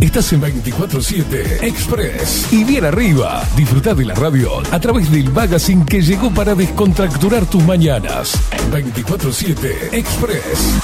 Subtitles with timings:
[0.00, 2.52] Estás en 24-7 Express.
[2.52, 7.46] Y bien arriba, disfruta de la radio a través del magazine que llegó para descontracturar
[7.46, 8.38] tus mañanas.
[8.70, 10.74] 24-7 Express.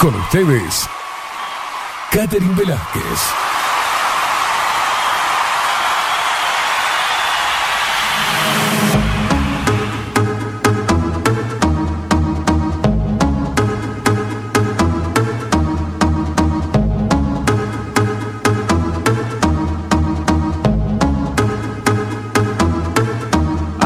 [0.00, 0.86] Con ustedes,
[2.10, 3.55] Catherine Velázquez.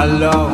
[0.01, 0.50] Alone.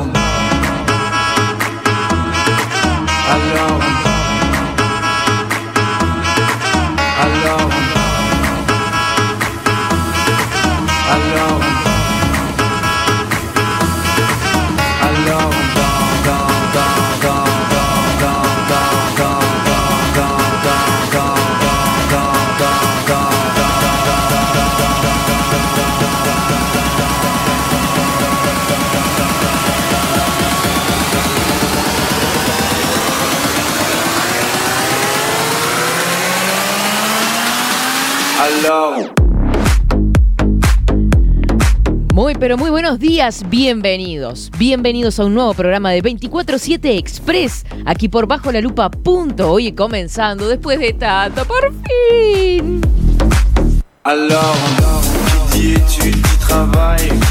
[42.96, 44.50] Buenos días, bienvenidos.
[44.56, 48.90] Bienvenidos a un nuevo programa de 24-7 Express, aquí por Bajo la Lupa.
[48.90, 49.52] Punto.
[49.52, 52.80] Hoy comenzando, después de tanto, por fin.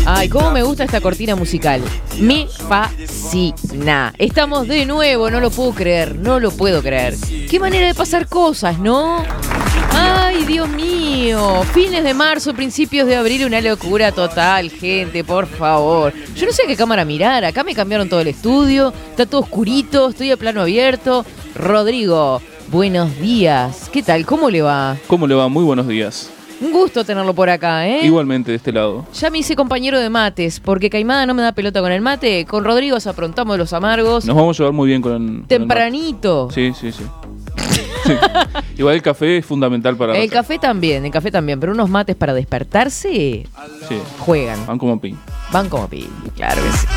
[0.05, 1.81] Ay, cómo me gusta esta cortina musical.
[2.19, 4.13] Me fascina.
[4.19, 7.15] Estamos de nuevo, no lo puedo creer, no lo puedo creer.
[7.49, 9.23] Qué manera de pasar cosas, ¿no?
[9.97, 11.63] Ay, Dios mío.
[11.73, 16.13] Fines de marzo, principios de abril, una locura total, gente, por favor.
[16.35, 17.45] Yo no sé a qué cámara mirar.
[17.45, 21.25] Acá me cambiaron todo el estudio, está todo oscurito, estoy a plano abierto.
[21.55, 23.89] Rodrigo, buenos días.
[23.91, 24.25] ¿Qué tal?
[24.25, 24.97] ¿Cómo le va?
[25.07, 25.47] ¿Cómo le va?
[25.47, 26.29] Muy buenos días.
[26.61, 28.05] Un gusto tenerlo por acá, ¿eh?
[28.05, 29.05] Igualmente de este lado.
[29.13, 32.45] Ya me hice compañero de mates, porque Caimada no me da pelota con el mate.
[32.45, 34.25] Con Rodrigo se aprontamos los amargos.
[34.25, 36.47] Nos vamos a llevar muy bien con, con el Tempranito.
[36.47, 36.73] mate.
[36.73, 37.03] Sí, sí, sí.
[38.77, 40.17] Igual el café es fundamental para...
[40.17, 43.45] El café también, el café también, pero unos mates para despertarse
[43.89, 44.65] Sí, juegan.
[44.65, 45.17] van como pin.
[45.51, 46.87] Van como pi, claro que sí.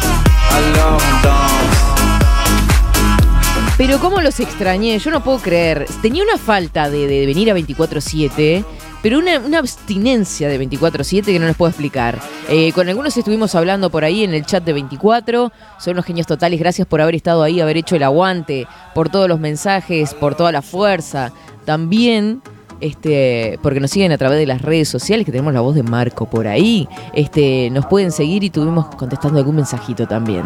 [3.77, 5.87] Pero cómo los extrañé, yo no puedo creer.
[6.03, 8.65] Tenía una falta de, de venir a 24-7,
[9.09, 12.21] pero una, abstinencia de 24-7 que no les puedo explicar.
[12.51, 15.51] Eh, con algunos estuvimos hablando por ahí en el chat de 24.
[15.79, 16.61] Son unos genios totales.
[16.61, 20.53] Gracias por haber estado ahí, haber hecho el aguante, por todos los mensajes, por toda
[20.53, 21.33] la fuerza.
[21.65, 22.43] También.
[22.83, 25.85] Este, porque nos siguen a través de las redes sociales, que tenemos la voz de
[25.85, 26.87] Marco por ahí.
[27.15, 30.45] Este, nos pueden seguir y tuvimos contestando algún mensajito también.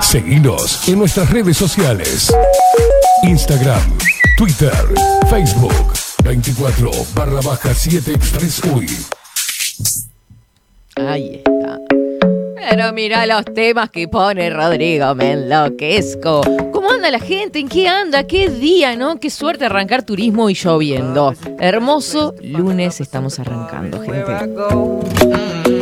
[0.00, 2.32] Seguinos en nuestras redes sociales.
[3.24, 3.98] Instagram,
[4.40, 4.72] Twitter,
[5.28, 5.92] Facebook,
[6.24, 8.86] 24 barra baja 7 Express UI.
[10.96, 11.78] Ahí está.
[12.56, 16.40] Pero mira los temas que pone Rodrigo, me enloquezco.
[16.72, 17.58] ¿Cómo anda la gente?
[17.58, 18.26] ¿En qué anda?
[18.26, 19.20] ¿Qué día, no?
[19.20, 21.34] Qué suerte arrancar turismo y lloviendo.
[21.58, 25.79] Hermoso lunes estamos arrancando, gente.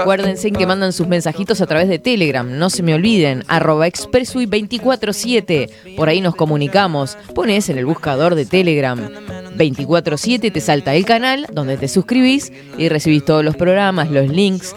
[0.00, 2.58] Acuérdense que mandan sus mensajitos a través de Telegram.
[2.58, 3.44] No se me olviden.
[3.48, 5.96] Arroba expressui247.
[5.96, 7.16] Por ahí nos comunicamos.
[7.34, 8.98] Pones en el buscador de Telegram
[9.58, 14.74] 247, te salta el canal donde te suscribís y recibís todos los programas, los links,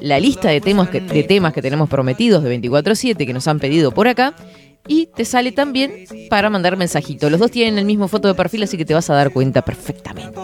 [0.00, 3.58] la lista de temas que, de temas que tenemos prometidos de 247 que nos han
[3.58, 4.34] pedido por acá.
[4.86, 7.30] Y te sale también para mandar mensajito.
[7.30, 9.62] Los dos tienen el mismo foto de perfil, así que te vas a dar cuenta
[9.62, 10.38] perfectamente.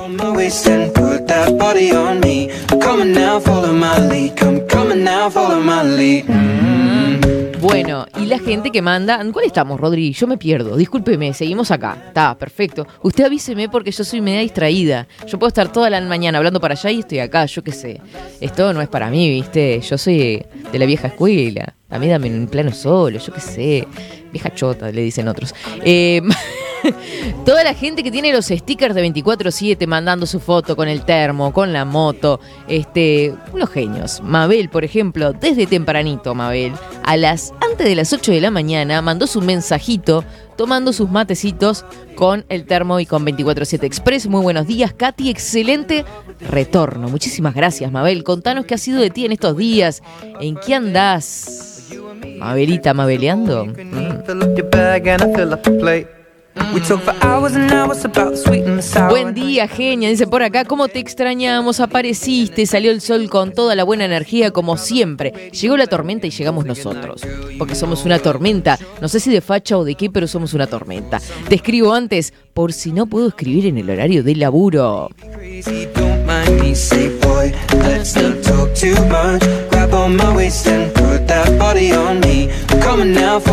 [6.22, 7.60] Mm.
[7.60, 9.20] Bueno, y la gente que manda.
[9.32, 10.12] ¿Cuál estamos, Rodri?
[10.12, 10.76] Yo me pierdo.
[10.76, 11.96] Discúlpeme, seguimos acá.
[12.08, 12.86] Está, perfecto.
[13.02, 15.08] Usted avíseme porque yo soy media distraída.
[15.26, 18.00] Yo puedo estar toda la mañana hablando para allá y estoy acá, yo qué sé.
[18.40, 19.80] Esto no es para mí, ¿viste?
[19.80, 21.74] Yo soy de la vieja escuela.
[21.88, 23.88] A mí dame un plano solo, yo qué sé.
[24.32, 25.54] Vieja chota, le dicen otros.
[25.84, 26.20] Eh,
[27.44, 31.52] Toda la gente que tiene los stickers de 24-7 mandando su foto con el termo,
[31.52, 34.20] con la moto, este, unos genios.
[34.22, 36.72] Mabel, por ejemplo, desde tempranito, Mabel,
[37.04, 40.24] a las antes de las 8 de la mañana, mandó su mensajito
[40.56, 41.84] tomando sus matecitos
[42.14, 44.26] con el termo y con 24-7 Express.
[44.26, 45.30] Muy buenos días, Katy.
[45.30, 46.04] Excelente
[46.40, 47.08] retorno.
[47.08, 48.24] Muchísimas gracias, Mabel.
[48.24, 50.02] Contanos qué ha sido de ti en estos días.
[50.40, 51.75] ¿En qué andás?
[52.38, 53.66] Mabelita, Mabeleando.
[53.66, 54.26] Mm.
[59.08, 60.08] Buen día, genia.
[60.08, 61.80] Dice por acá, ¿cómo te extrañamos?
[61.80, 65.50] Apareciste, salió el sol con toda la buena energía, como siempre.
[65.52, 67.22] Llegó la tormenta y llegamos nosotros.
[67.58, 68.78] Porque somos una tormenta.
[69.00, 71.20] No sé si de facha o de qué, pero somos una tormenta.
[71.48, 75.10] Te escribo antes, por si no puedo escribir en el horario de laburo.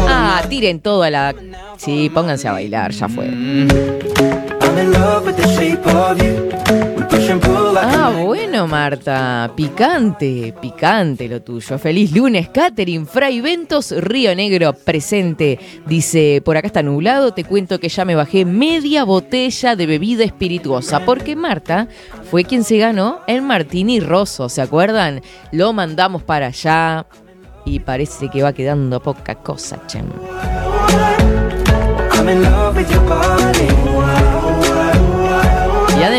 [0.07, 1.35] Ah, tiren todo a la.
[1.77, 3.27] Sí, pónganse a bailar, ya fue.
[7.75, 9.51] Ah, bueno, Marta.
[9.55, 11.77] Picante, picante lo tuyo.
[11.77, 13.05] Feliz lunes, Catherine.
[13.05, 15.59] Fray Ventos, Río Negro, presente.
[15.85, 20.23] Dice, por acá está nublado, te cuento que ya me bajé media botella de bebida
[20.23, 21.05] espirituosa.
[21.05, 21.87] Porque Marta
[22.29, 25.21] fue quien se ganó el Martini Rosso, ¿se acuerdan?
[25.51, 27.05] Lo mandamos para allá.
[27.65, 30.05] Y parece que va quedando poca cosa, Chem.
[32.15, 33.82] I'm in love with your body.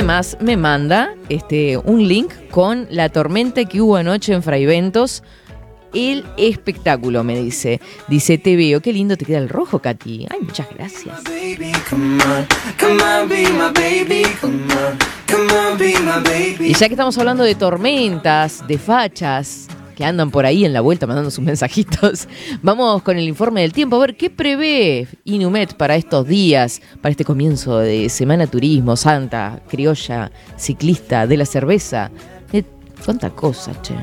[0.05, 5.23] Además me manda este, un link con la tormenta que hubo anoche en Fraiventos.
[5.95, 7.81] El espectáculo, me dice.
[8.07, 10.27] Dice, te veo, qué lindo te queda el rojo, Katy.
[10.29, 11.23] Ay, muchas gracias.
[16.61, 20.81] Y ya que estamos hablando de tormentas, de fachas, que andan por ahí en la
[20.81, 22.29] vuelta mandando sus mensajitos,
[22.63, 27.11] vamos con el informe del tiempo a ver qué prevé Inumet para estos días, para
[27.11, 32.11] este comienzo de Semana Turismo, Santa, Criolla, Ciclista, de la Cerveza.
[32.53, 32.65] Eh,
[33.05, 33.95] cuánta cosa, che.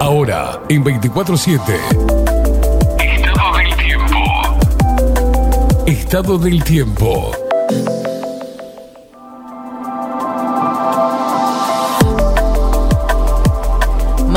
[0.00, 1.60] Ahora, en 24-7.
[2.98, 4.16] Estado del tiempo.
[5.86, 7.41] Estado del tiempo.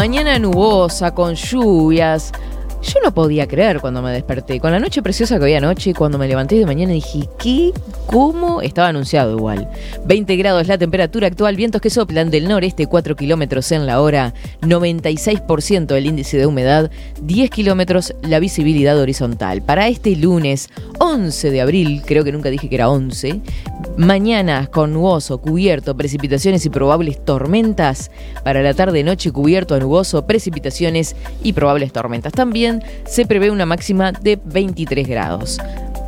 [0.06, 2.32] Mañana nubosa, con lluvias.
[2.86, 4.60] Yo no podía creer cuando me desperté.
[4.60, 7.72] Con la noche preciosa que había anoche, cuando me levanté de mañana dije, ¿qué?
[8.06, 8.62] ¿Cómo?
[8.62, 9.68] Estaba anunciado igual.
[10.06, 14.36] 20 grados la temperatura actual, vientos que soplan del noreste 4 kilómetros en la hora,
[14.62, 16.92] 96% el índice de humedad,
[17.24, 19.64] 10 kilómetros la visibilidad horizontal.
[19.64, 23.42] Para este lunes 11 de abril, creo que nunca dije que era 11,
[23.98, 28.12] mañana con nuboso, cubierto, precipitaciones y probables tormentas.
[28.44, 32.32] Para la tarde-noche cubierto a nuboso, precipitaciones y probables tormentas.
[32.34, 32.75] También
[33.06, 35.60] se prevé una máxima de 23 grados.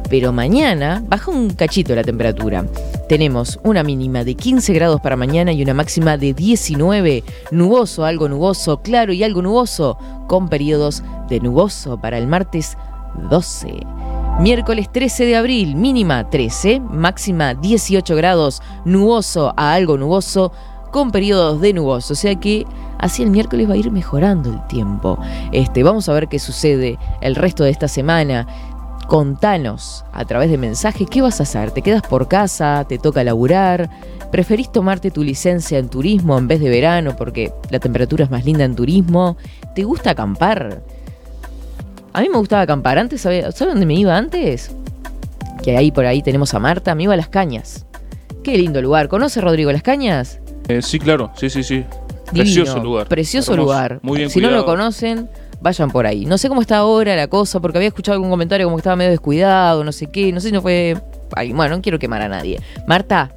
[0.10, 2.66] Pero mañana baja un cachito la temperatura.
[3.10, 7.24] Tenemos una mínima de 15 grados para mañana y una máxima de 19.
[7.52, 9.98] Nuboso, algo nuboso, claro y algo nuboso,
[10.28, 12.78] con periodos de nuboso para el martes
[13.30, 13.68] 12.
[14.40, 20.52] Miércoles 13 de abril, mínima 13, máxima 18 grados, nuboso a algo nuboso,
[20.92, 22.14] con periodos de nuboso.
[22.14, 22.66] O sea que
[22.98, 25.18] así el miércoles va a ir mejorando el tiempo.
[25.52, 28.48] Este, vamos a ver qué sucede el resto de esta semana.
[29.08, 31.72] Contanos a través de mensaje qué vas a hacer.
[31.72, 32.86] ¿Te quedas por casa?
[32.88, 33.90] ¿Te toca laburar?
[34.32, 38.44] ¿Preferís tomarte tu licencia en turismo en vez de verano porque la temperatura es más
[38.44, 39.38] linda en turismo?
[39.74, 40.82] ¿Te gusta acampar?
[42.12, 42.98] A mí me gustaba acampar.
[42.98, 44.72] Antes, ¿sabe, ¿sabe dónde me iba antes?
[45.64, 46.94] Que ahí por ahí tenemos a Marta.
[46.94, 47.86] Me iba a Las Cañas.
[48.44, 49.08] Qué lindo lugar.
[49.08, 50.40] ¿Conoce Rodrigo Las Cañas?
[50.68, 51.76] Eh, sí, claro, sí, sí, sí.
[51.76, 53.08] Divino, Precioso lugar.
[53.08, 54.00] Precioso Hermoso, lugar.
[54.02, 55.30] Muy bien si no lo conocen,
[55.62, 56.26] vayan por ahí.
[56.26, 58.96] No sé cómo está ahora la cosa, porque había escuchado algún comentario como que estaba
[58.98, 60.32] medio descuidado, no sé qué.
[60.34, 60.98] No sé si no fue.
[61.36, 62.60] Ay, bueno, no quiero quemar a nadie.
[62.86, 63.32] Marta,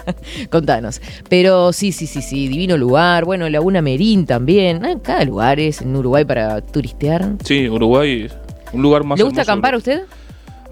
[0.50, 1.00] contanos.
[1.28, 3.24] Pero sí, sí, sí, sí, divino lugar.
[3.24, 4.84] Bueno, Laguna Merín también.
[4.84, 7.32] Ah, cada lugar es en Uruguay para turistear.
[7.44, 8.28] Sí, Uruguay,
[8.72, 9.52] un lugar más ¿Le gusta hermoso.
[9.52, 10.02] acampar a usted?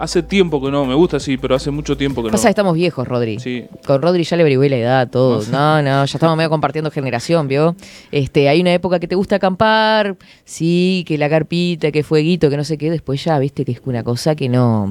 [0.00, 2.48] Hace tiempo que no, me gusta sí, pero hace mucho tiempo que Pasa no.
[2.48, 3.38] estamos viejos, Rodri.
[3.38, 3.66] Sí.
[3.86, 5.42] Con Rodri ya le averigüé la edad, todo.
[5.50, 7.76] No, no, ya estamos medio compartiendo generación, ¿vio?
[8.10, 12.56] Este, hay una época que te gusta acampar, sí, que la carpita, que fueguito, que
[12.56, 14.90] no sé qué, después ya, viste, que es una cosa que no,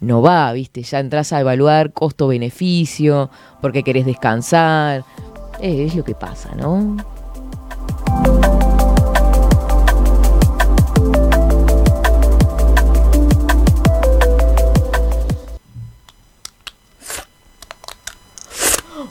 [0.00, 3.30] no va, viste, ya entras a evaluar costo-beneficio,
[3.62, 5.04] porque querés descansar.
[5.60, 6.96] Eh, es lo que pasa, ¿no?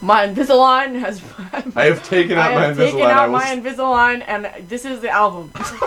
[0.04, 1.22] my Invisalign has.
[1.76, 2.92] I have taken out my have Invisalign.
[2.92, 5.52] Taken out my Invisalign, and this is the album.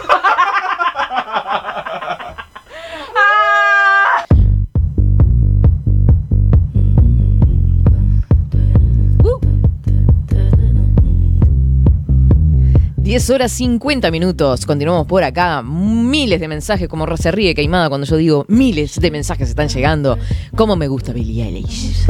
[13.06, 15.62] Diez horas 50 minutos, continuamos por acá.
[15.62, 20.18] Miles de mensajes, como se ríe Queimada cuando yo digo miles de mensajes están llegando.
[20.56, 22.04] ¿Cómo me gusta Billie Eilish?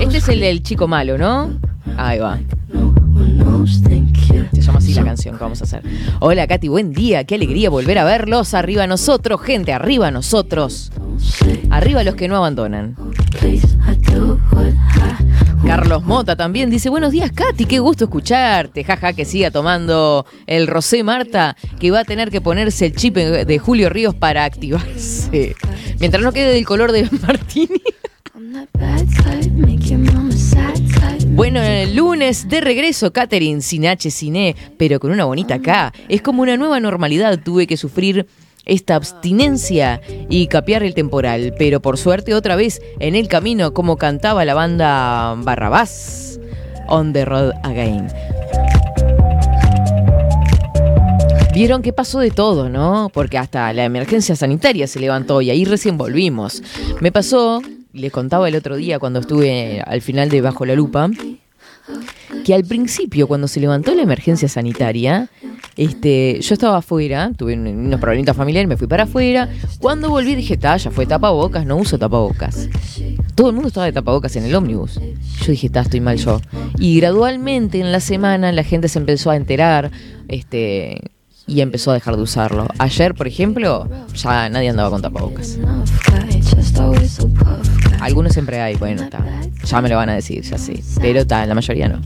[0.00, 1.50] Este es el del chico malo, ¿no?
[1.96, 2.38] Ahí va.
[4.52, 5.82] Se llama así la canción que vamos a hacer.
[6.20, 7.24] Hola Katy, buen día.
[7.24, 8.54] Qué alegría volver a verlos.
[8.54, 10.90] Arriba nosotros, gente, arriba nosotros.
[11.70, 12.96] Arriba los que no abandonan.
[15.66, 18.82] Carlos Mota también dice, buenos días Katy, qué gusto escucharte.
[18.84, 23.14] Jaja, que siga tomando el Rosé Marta, que va a tener que ponerse el chip
[23.16, 25.54] de Julio Ríos para activarse.
[26.00, 27.80] Mientras no quede del color de Martini.
[31.34, 35.90] Bueno, el lunes de regreso, Catherine, sin H, sin E, pero con una bonita K.
[36.10, 37.40] Es como una nueva normalidad.
[37.42, 38.26] Tuve que sufrir
[38.66, 43.96] esta abstinencia y capear el temporal, pero por suerte otra vez en el camino, como
[43.96, 46.38] cantaba la banda Barrabás,
[46.88, 48.08] On the Road Again.
[51.54, 53.10] Vieron que pasó de todo, ¿no?
[53.12, 56.62] Porque hasta la emergencia sanitaria se levantó y ahí recién volvimos.
[57.00, 57.62] Me pasó,
[57.92, 61.10] les contaba el otro día cuando estuve al final de Bajo la Lupa,
[62.44, 65.28] que al principio cuando se levantó la emergencia sanitaria,
[65.76, 69.48] este, yo estaba afuera, tuve un- unos problemitas familiares, me fui para afuera.
[69.80, 72.68] Cuando volví dije, "Ta, ya fue tapabocas, no uso tapabocas.
[73.34, 75.00] Todo el mundo estaba de tapabocas en el ómnibus.
[75.40, 76.40] Yo dije, está, estoy mal yo.
[76.78, 79.90] Y gradualmente en la semana la gente se empezó a enterar,
[80.28, 81.00] este,
[81.46, 82.66] y empezó a dejar de usarlo.
[82.78, 85.58] Ayer, por ejemplo, ya nadie andaba con tapabocas.
[88.00, 89.24] Algunos siempre hay, bueno, está.
[89.64, 90.82] Ya me lo van a decir, ya sí.
[91.00, 92.00] Pero está, la mayoría no.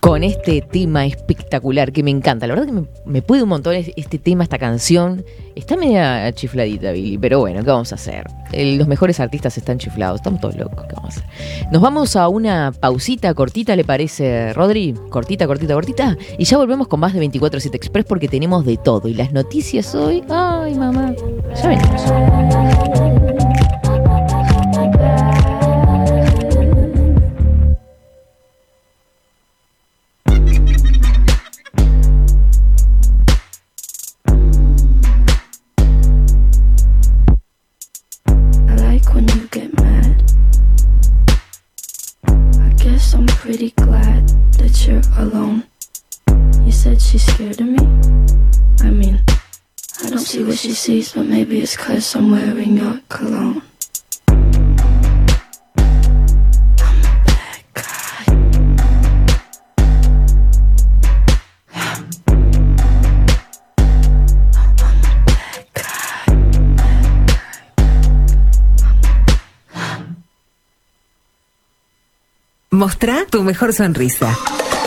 [0.00, 2.46] Con este tema espectacular que me encanta.
[2.46, 5.24] La verdad que me, me puede un montón es- este tema, esta canción.
[5.54, 8.24] Está media chifladita, Billy, pero bueno, ¿qué vamos a hacer?
[8.52, 11.68] Los mejores artistas están chiflados, estamos todos locos, ¿qué vamos a hacer?
[11.70, 14.94] Nos vamos a una pausita cortita, ¿le parece, Rodri?
[15.10, 16.16] Cortita, cortita, cortita.
[16.38, 19.08] Y ya volvemos con más de 24-7 Express porque tenemos de todo.
[19.08, 21.14] Y las noticias hoy, ay, mamá,
[21.54, 22.71] ya venimos.
[50.62, 53.62] She sees, but maybe it's cause I'm wearing your cologne.
[72.70, 74.30] Mostrá tu mejor sonrisa.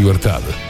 [0.00, 0.69] 2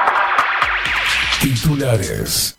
[1.40, 2.54] Titulares.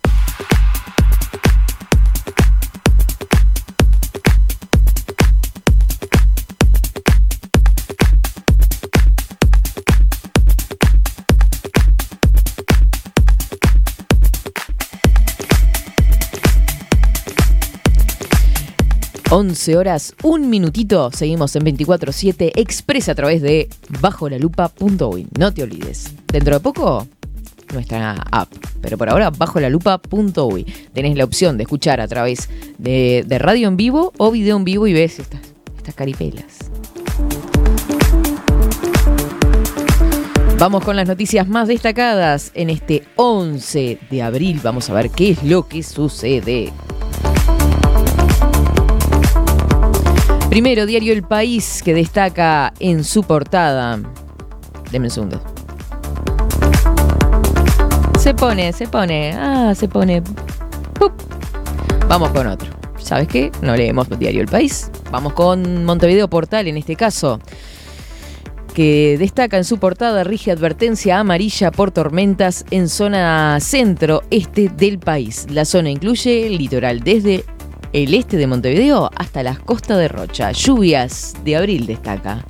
[19.30, 21.12] Once horas, un minutito.
[21.14, 23.70] Seguimos en 24-7 expresa a través de
[24.02, 25.28] bajolalupa.uy.
[25.38, 26.12] No te olvides.
[26.28, 27.08] Dentro de poco,
[27.74, 28.52] nuestra app.
[28.82, 30.66] Pero por ahora, bajolalupa.uy.
[30.94, 34.64] Tenés la opción de escuchar a través de, de radio en vivo o video en
[34.64, 35.42] vivo y ves estas,
[35.78, 36.72] estas caripelas.
[40.62, 44.60] Vamos con las noticias más destacadas en este 11 de abril.
[44.64, 46.72] Vamos a ver qué es lo que sucede.
[50.52, 54.00] Primero, diario El País, que destaca en su portada.
[54.92, 55.61] Deme un segundo.
[58.22, 60.22] Se pone, se pone, ah, se pone.
[62.08, 62.70] Vamos con otro.
[63.00, 63.52] ¿Sabes qué?
[63.64, 64.92] No leemos diario El País.
[65.10, 67.40] Vamos con Montevideo Portal en este caso
[68.76, 75.48] que destaca en su portada rige advertencia amarilla por tormentas en zona centro-este del país.
[75.50, 77.44] La zona incluye el litoral desde
[77.92, 80.52] el este de Montevideo hasta las costas de Rocha.
[80.52, 82.46] Lluvias de abril destaca.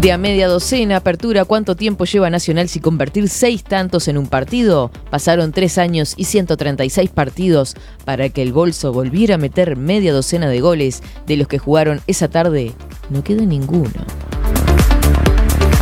[0.00, 4.28] De a media docena, apertura, ¿cuánto tiempo lleva Nacional si convertir seis tantos en un
[4.28, 4.90] partido?
[5.10, 7.74] Pasaron tres años y 136 partidos
[8.06, 12.00] para que el bolso volviera a meter media docena de goles de los que jugaron
[12.06, 12.72] esa tarde.
[13.10, 13.90] No quedó ninguno.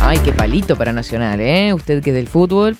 [0.01, 1.73] Ay, qué palito para Nacional, ¿eh?
[1.73, 2.75] Usted que es del fútbol.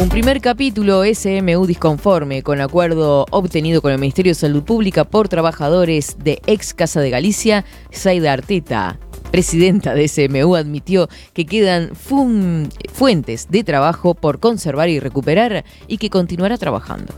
[0.00, 5.28] Un primer capítulo SMU disconforme con acuerdo obtenido con el Ministerio de Salud Pública por
[5.28, 8.98] trabajadores de ex Casa de Galicia, Saida Arteta.
[9.30, 16.08] Presidenta de SMU admitió que quedan fuentes de trabajo por conservar y recuperar y que
[16.08, 17.12] continuará trabajando.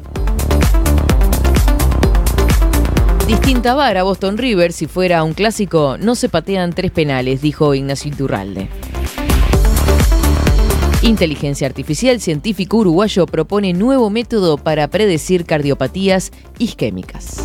[3.29, 8.11] Distinta vara Boston River, si fuera un clásico, no se patean tres penales, dijo Ignacio
[8.11, 8.69] Iturralde.
[11.03, 17.45] Inteligencia artificial científico uruguayo propone nuevo método para predecir cardiopatías isquémicas.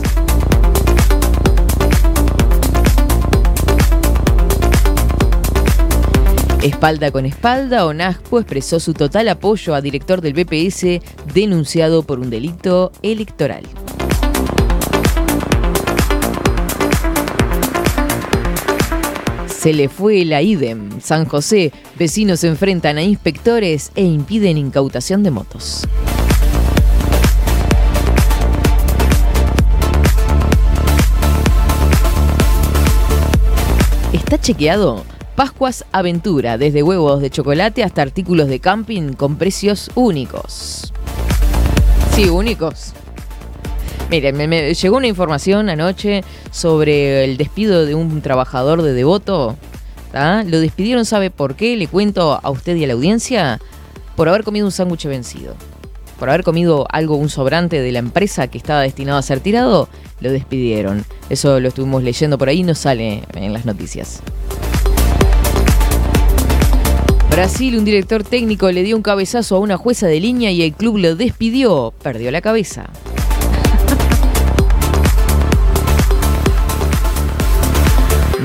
[6.62, 11.02] Espalda con espalda, ONASPO expresó su total apoyo a director del BPS
[11.34, 13.64] denunciado por un delito electoral.
[19.58, 21.02] Se le fue la IDEM.
[21.02, 25.84] San José, vecinos enfrentan a inspectores e impiden incautación de motos.
[34.14, 35.04] ¿Está chequeado?
[35.36, 40.94] Pascuas Aventura, desde huevos de chocolate hasta artículos de camping con precios únicos.
[42.12, 42.94] Sí, únicos.
[44.10, 49.58] Miren, me, llegó una información anoche sobre el despido de un trabajador de Devoto.
[50.14, 51.76] Lo despidieron, ¿sabe por qué?
[51.76, 53.60] Le cuento a usted y a la audiencia.
[54.16, 55.56] Por haber comido un sándwich vencido.
[56.18, 59.90] Por haber comido algo, un sobrante de la empresa que estaba destinado a ser tirado,
[60.22, 61.06] lo despidieron.
[61.30, 64.24] Eso lo estuvimos leyendo por ahí, no sale en las noticias.
[67.30, 70.74] Brasil, un director técnico le dio un cabezazo a una jueza de línea y el
[70.74, 71.94] club lo despidió.
[72.02, 72.90] Perdió la cabeza.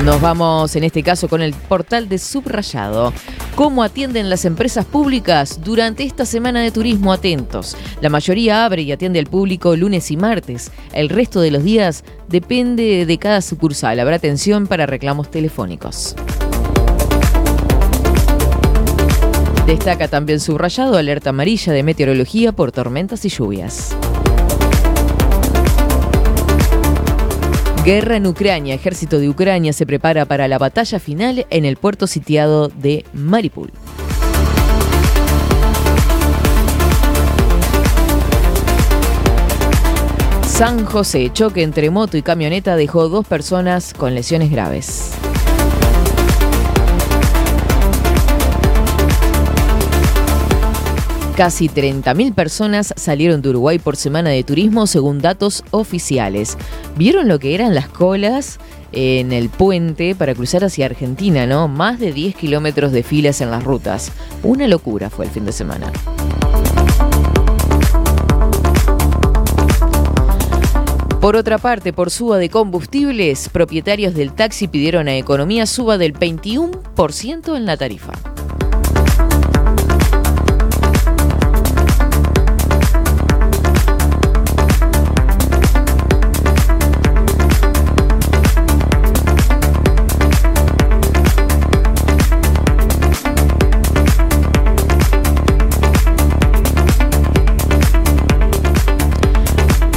[0.04, 3.12] Nos vamos en este caso con el portal de Subrayado.
[3.54, 7.12] ¿Cómo atienden las empresas públicas durante esta semana de turismo?
[7.12, 7.76] Atentos.
[8.00, 10.72] La mayoría abre y atiende al público lunes y martes.
[10.92, 14.00] El resto de los días depende de cada sucursal.
[14.00, 16.16] Habrá atención para reclamos telefónicos.
[19.68, 23.94] Destaca también subrayado alerta amarilla de meteorología por tormentas y lluvias.
[27.84, 28.76] Guerra en Ucrania.
[28.76, 33.72] Ejército de Ucrania se prepara para la batalla final en el puerto sitiado de Mariupol.
[40.46, 45.10] San José, choque entre moto y camioneta dejó dos personas con lesiones graves.
[51.36, 56.58] Casi 30.000 personas salieron de Uruguay por semana de turismo según datos oficiales.
[56.96, 58.58] ¿Vieron lo que eran las colas
[58.92, 61.68] en el puente para cruzar hacia Argentina, no?
[61.68, 64.12] Más de 10 kilómetros de filas en las rutas.
[64.42, 65.90] Una locura fue el fin de semana.
[71.18, 76.12] Por otra parte, por suba de combustibles, propietarios del taxi pidieron a Economía suba del
[76.12, 78.12] 21% en la tarifa.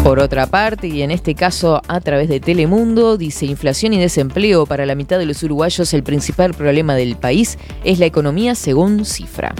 [0.05, 4.67] Por otra parte, y en este caso a través de Telemundo, dice inflación y desempleo
[4.67, 9.03] para la mitad de los uruguayos el principal problema del país es la economía según
[9.03, 9.55] cifra.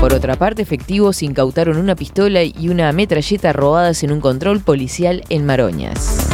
[0.00, 5.22] Por otra parte, efectivos incautaron una pistola y una metralleta robadas en un control policial
[5.28, 6.25] en Maroñas.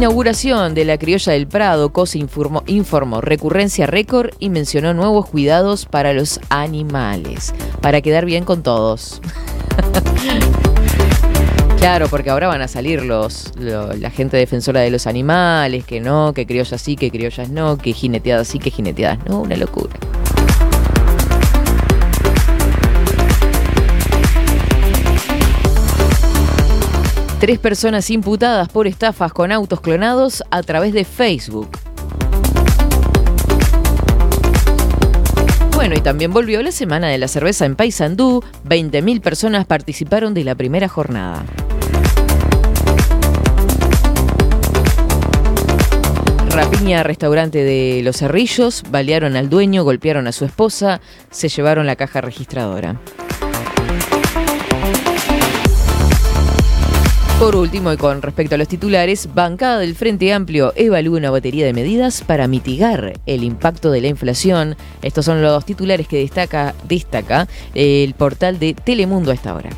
[0.00, 5.86] Inauguración de la criolla del Prado, COSE informó, informó recurrencia récord y mencionó nuevos cuidados
[5.86, 9.22] para los animales, para quedar bien con todos.
[11.78, 16.00] Claro, porque ahora van a salir los, lo- la gente defensora de los animales, que
[16.00, 19.94] no, que criollas sí, que criollas no, que jineteadas sí, que jineteadas no, una locura.
[27.38, 31.68] Tres personas imputadas por estafas con autos clonados a través de Facebook.
[35.74, 38.42] Bueno, y también volvió la semana de la cerveza en Paysandú.
[38.66, 41.44] 20.000 personas participaron de la primera jornada.
[46.48, 51.96] Rapiña, restaurante de Los Cerrillos, balearon al dueño, golpearon a su esposa, se llevaron la
[51.96, 52.96] caja registradora.
[57.38, 61.66] Por último, y con respecto a los titulares, bancada del Frente Amplio evalúa una batería
[61.66, 64.74] de medidas para mitigar el impacto de la inflación.
[65.02, 69.68] Estos son los titulares que destaca, destaca el portal de Telemundo a esta hora.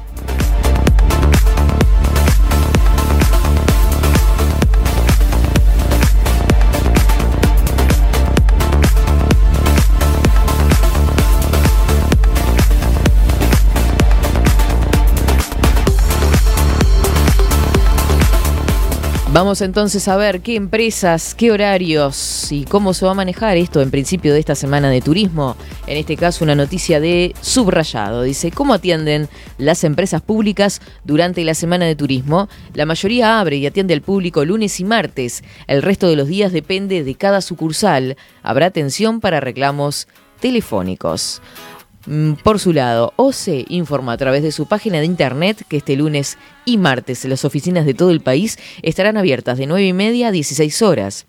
[19.30, 23.82] Vamos entonces a ver qué empresas, qué horarios y cómo se va a manejar esto
[23.82, 25.54] en principio de esta semana de turismo.
[25.86, 28.22] En este caso una noticia de subrayado.
[28.22, 32.48] Dice, ¿cómo atienden las empresas públicas durante la semana de turismo?
[32.72, 35.44] La mayoría abre y atiende al público lunes y martes.
[35.66, 38.16] El resto de los días depende de cada sucursal.
[38.42, 40.08] Habrá atención para reclamos
[40.40, 41.42] telefónicos.
[42.08, 45.94] Mm, Por su lado, OCE informa a través de su página de internet que este
[45.94, 50.28] lunes y martes las oficinas de todo el país estarán abiertas de 9 y media
[50.28, 51.26] a 16 horas.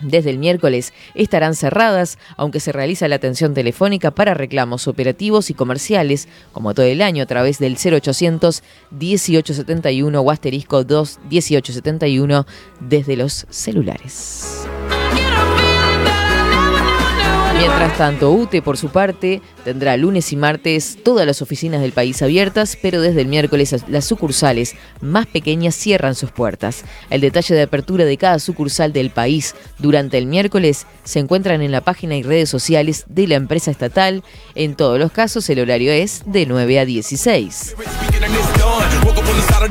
[0.00, 5.54] Desde el miércoles estarán cerradas, aunque se realiza la atención telefónica para reclamos operativos y
[5.54, 12.46] comerciales, como todo el año, a través del 0800 1871 o asterisco 2 1871
[12.80, 14.66] desde los celulares.
[17.60, 22.22] Mientras tanto, UTE, por su parte, tendrá lunes y martes todas las oficinas del país
[22.22, 26.86] abiertas, pero desde el miércoles las sucursales más pequeñas cierran sus puertas.
[27.10, 31.70] El detalle de apertura de cada sucursal del país durante el miércoles se encuentran en
[31.70, 34.24] la página y redes sociales de la empresa estatal.
[34.54, 37.76] En todos los casos, el horario es de 9 a 16.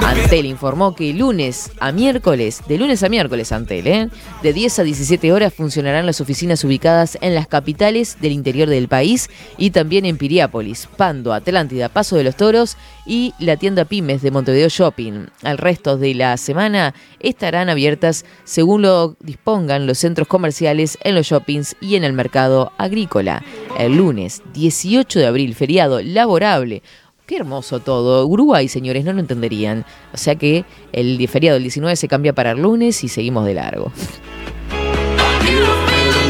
[0.02, 4.10] Antel informó que lunes a miércoles, de lunes a miércoles Antel, ¿eh?
[4.44, 8.90] de 10 a 17 horas funcionarán las oficinas ubicadas en las capitales del interior del
[8.90, 14.22] país y también en Piriápolis, Pando, Atlántida, Paso de los Toros y la tienda Pymes
[14.22, 15.28] de Montevideo Shopping.
[15.44, 21.28] Al resto de la semana estarán abiertas según lo dispongan los centros comerciales, en los
[21.28, 23.44] shoppings y en el mercado agrícola.
[23.78, 26.84] El lunes 18 de abril, feriado laborable
[27.30, 28.26] Qué hermoso todo.
[28.26, 29.86] Uruguay, señores, no lo entenderían.
[30.14, 33.54] O sea que el feriado del 19 se cambia para el lunes y seguimos de
[33.54, 33.92] largo.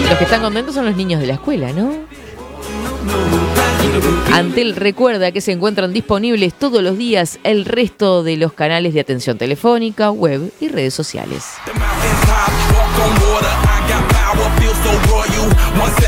[0.09, 1.91] Los que están contentos son los niños de la escuela, ¿no?
[4.33, 9.01] Antel recuerda que se encuentran disponibles todos los días el resto de los canales de
[9.01, 11.45] atención telefónica, web y redes sociales.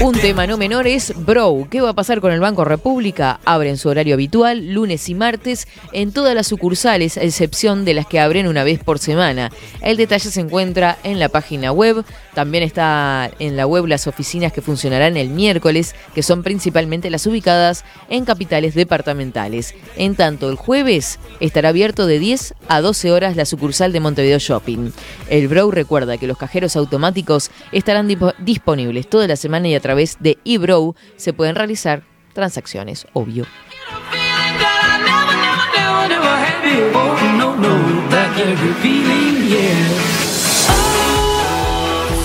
[0.01, 1.67] Un tema no menor es Bro.
[1.69, 3.39] ¿Qué va a pasar con el Banco República?
[3.45, 8.07] Abren su horario habitual, lunes y martes, en todas las sucursales, a excepción de las
[8.07, 9.51] que abren una vez por semana.
[9.81, 12.03] El detalle se encuentra en la página web.
[12.33, 17.27] También está en la web las oficinas que funcionarán el miércoles, que son principalmente las
[17.27, 19.75] ubicadas en capitales departamentales.
[19.97, 24.39] En tanto, el jueves estará abierto de 10 a 12 horas la sucursal de Montevideo
[24.39, 24.91] Shopping.
[25.29, 29.79] El Bro recuerda que los cajeros automáticos estarán dispo- disponibles toda la semana y a
[29.81, 33.45] través de eBrow se pueden realizar transacciones, obvio.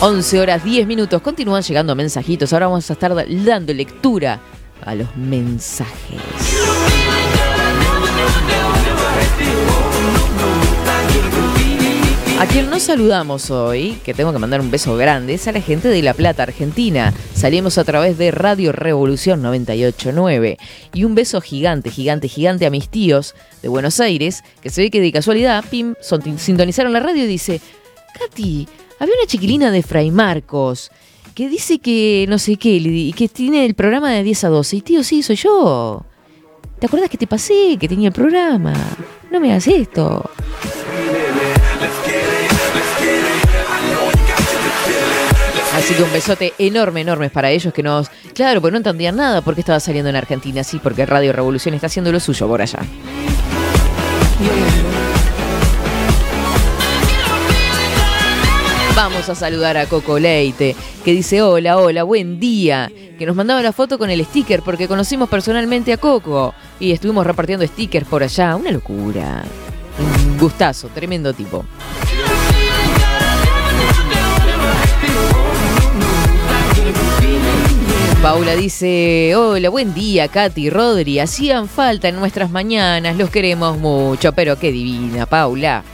[0.00, 1.22] 11 horas 10 minutos.
[1.22, 2.52] Continúan llegando mensajitos.
[2.52, 4.40] Ahora vamos a estar dando lectura
[4.84, 6.20] a los mensajes.
[12.38, 15.62] A quien nos saludamos hoy, que tengo que mandar un beso grande, es a la
[15.62, 17.14] gente de La Plata, Argentina.
[17.34, 20.58] Salimos a través de Radio Revolución 989.
[20.92, 24.90] Y un beso gigante, gigante, gigante a mis tíos de Buenos Aires, que se ve
[24.90, 25.94] que de casualidad, pim,
[26.36, 27.62] sintonizaron la radio y dice,
[28.12, 30.90] Katy, había una chiquilina de Fray Marcos
[31.34, 34.76] que dice que no sé qué, y que tiene el programa de 10 a 12.
[34.76, 36.02] Y tío, sí, soy yo.
[36.78, 38.72] ¿Te acuerdas que te pasé, que tenía el programa?
[39.30, 40.30] No me hagas esto.
[45.74, 48.08] Así que un besote enorme, enorme para ellos que nos...
[48.34, 51.88] Claro, porque no entendían nada porque estaba saliendo en Argentina, sí, porque Radio Revolución está
[51.88, 52.78] haciendo lo suyo por allá.
[58.96, 63.60] Vamos a saludar a Coco Leite, que dice hola, hola, buen día, que nos mandaba
[63.60, 68.22] la foto con el sticker porque conocimos personalmente a Coco y estuvimos repartiendo stickers por
[68.22, 69.44] allá, una locura.
[70.40, 71.66] Gustazo, tremendo tipo.
[78.22, 84.32] Paula dice, hola, buen día, Katy, Rodri, hacían falta en nuestras mañanas, los queremos mucho,
[84.32, 85.84] pero qué divina, Paula.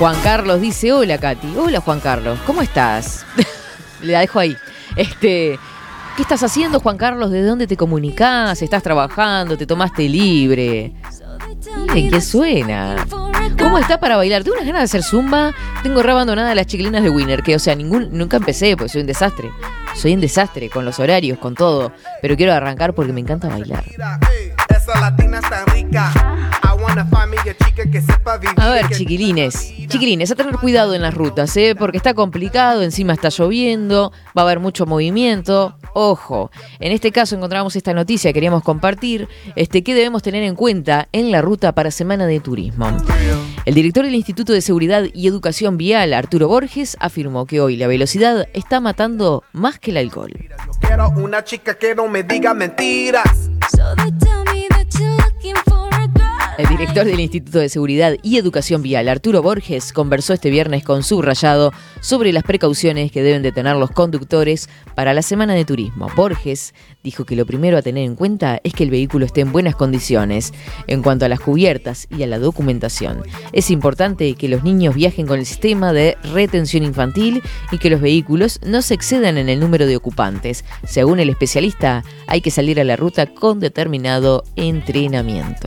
[0.00, 3.26] Juan Carlos dice, hola Katy, hola Juan Carlos, ¿cómo estás?
[4.00, 4.56] Le la dejo ahí.
[4.96, 5.58] Este,
[6.16, 7.30] ¿qué estás haciendo Juan Carlos?
[7.30, 8.62] ¿De dónde te comunicás?
[8.62, 9.58] ¿Estás trabajando?
[9.58, 10.94] ¿Te tomaste libre?
[11.92, 13.06] Miren qué suena.
[13.58, 14.42] ¿Cómo está para bailar?
[14.42, 15.52] Tengo unas ganas de hacer zumba.
[15.82, 19.02] Tengo re abandonadas las chiquilinas de Winner, que o sea, ningún, nunca empecé porque soy
[19.02, 19.50] un desastre.
[19.94, 21.92] Soy un desastre con los horarios, con todo.
[22.22, 23.84] Pero quiero arrancar porque me encanta bailar.
[24.66, 26.10] Esa latina está rica.
[26.90, 28.60] A chica que sepa vivir.
[28.60, 31.76] A ver, chiquilines, chiquilines, a tener cuidado en las rutas, ¿eh?
[31.78, 35.76] porque está complicado, encima está lloviendo, va a haber mucho movimiento.
[35.94, 36.50] Ojo,
[36.80, 41.08] en este caso encontramos esta noticia que queríamos compartir, este, que debemos tener en cuenta
[41.12, 42.88] en la ruta para Semana de Turismo.
[43.66, 47.86] El director del Instituto de Seguridad y Educación Vial, Arturo Borges, afirmó que hoy la
[47.86, 50.32] velocidad está matando más que el alcohol.
[50.80, 53.48] Quiero una chica que no me diga mentiras.
[56.60, 61.02] El director del Instituto de Seguridad y Educación Vial, Arturo Borges, conversó este viernes con
[61.02, 66.08] Subrayado sobre las precauciones que deben de tener los conductores para la semana de turismo.
[66.14, 69.52] Borges dijo que lo primero a tener en cuenta es que el vehículo esté en
[69.52, 70.52] buenas condiciones
[70.86, 73.22] en cuanto a las cubiertas y a la documentación.
[73.54, 77.42] Es importante que los niños viajen con el sistema de retención infantil
[77.72, 80.66] y que los vehículos no se excedan en el número de ocupantes.
[80.86, 85.66] Según el especialista, hay que salir a la ruta con determinado entrenamiento.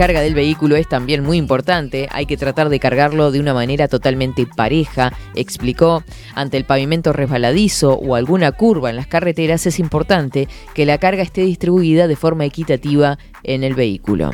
[0.00, 3.52] La carga del vehículo es también muy importante, hay que tratar de cargarlo de una
[3.52, 6.02] manera totalmente pareja, explicó.
[6.34, 11.22] Ante el pavimento resbaladizo o alguna curva en las carreteras es importante que la carga
[11.22, 14.30] esté distribuida de forma equitativa en el vehículo.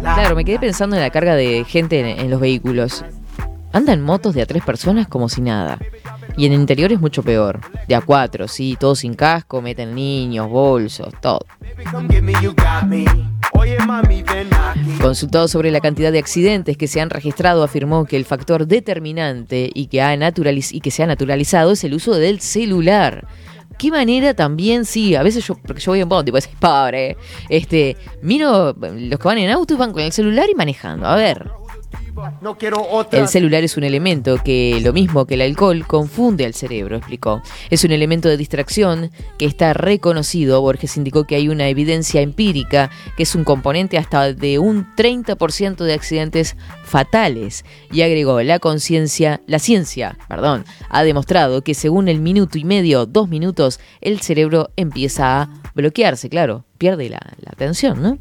[0.00, 3.04] Claro, me quedé pensando en la carga de gente en, en los vehículos.
[3.74, 5.78] Andan motos de a tres personas como si nada.
[6.36, 7.60] Y en el interior es mucho peor.
[7.86, 11.46] De a cuatro, sí, todos sin casco, meten niños, bolsos, todo.
[15.00, 19.70] Consultado sobre la cantidad de accidentes que se han registrado, afirmó que el factor determinante
[19.72, 23.26] y que, ha naturaliz- y que se ha naturalizado es el uso del celular.
[23.78, 27.16] ¿Qué manera también, sí, a veces yo, porque yo voy en bondi, pues es pobre,
[27.48, 31.16] este, miro los que van en auto y van con el celular y manejando, a
[31.16, 31.48] ver.
[32.40, 33.20] No quiero otra.
[33.20, 37.42] El celular es un elemento que, lo mismo que el alcohol, confunde al cerebro, explicó.
[37.70, 40.60] Es un elemento de distracción que está reconocido.
[40.60, 45.84] Borges indicó que hay una evidencia empírica que es un componente hasta de un 30%
[45.84, 47.64] de accidentes fatales.
[47.90, 53.06] Y agregó, la conciencia, la ciencia, perdón, ha demostrado que según el minuto y medio,
[53.06, 58.18] dos minutos, el cerebro empieza a bloquearse, claro, pierde la, la atención, ¿no?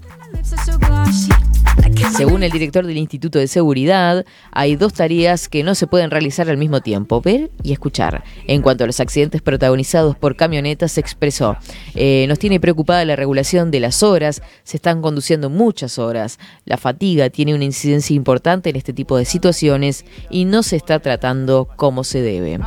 [2.16, 6.50] Según el director del Instituto de Seguridad, hay dos tareas que no se pueden realizar
[6.50, 8.24] al mismo tiempo, ver y escuchar.
[8.48, 11.58] En cuanto a los accidentes protagonizados por camionetas, se expresó,
[11.96, 16.78] "Eh, nos tiene preocupada la regulación de las horas, se están conduciendo muchas horas, la
[16.78, 21.68] fatiga tiene una incidencia importante en este tipo de situaciones y no se está tratando
[21.76, 22.60] como se debe.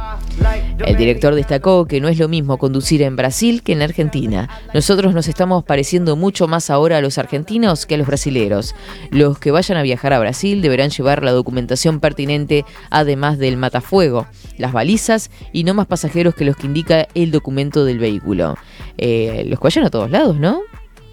[0.85, 4.49] El director destacó que no es lo mismo conducir en Brasil que en Argentina.
[4.75, 8.75] Nosotros nos estamos pareciendo mucho más ahora a los argentinos que a los brasileros.
[9.17, 14.27] Los que vayan a viajar a Brasil deberán llevar la documentación pertinente, además del matafuego,
[14.59, 18.59] las balizas y no más pasajeros que los que indica el documento del vehículo.
[18.99, 20.61] Eh, los que vayan a todos lados, ¿no?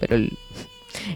[0.00, 0.36] Pero el-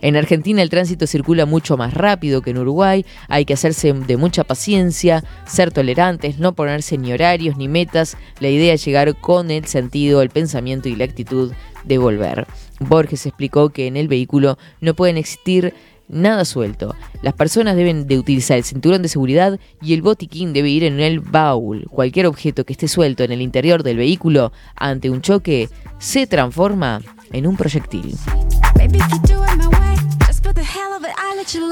[0.00, 4.16] en Argentina el tránsito circula mucho más rápido que en Uruguay, hay que hacerse de
[4.16, 9.50] mucha paciencia, ser tolerantes, no ponerse ni horarios ni metas, la idea es llegar con
[9.50, 11.52] el sentido, el pensamiento y la actitud
[11.84, 12.46] de volver.
[12.80, 15.74] Borges explicó que en el vehículo no pueden existir
[16.08, 16.94] nada suelto.
[17.22, 21.00] Las personas deben de utilizar el cinturón de seguridad y el botiquín debe ir en
[21.00, 21.86] el baúl.
[21.90, 27.00] Cualquier objeto que esté suelto en el interior del vehículo ante un choque se transforma
[27.32, 28.14] en un proyectil.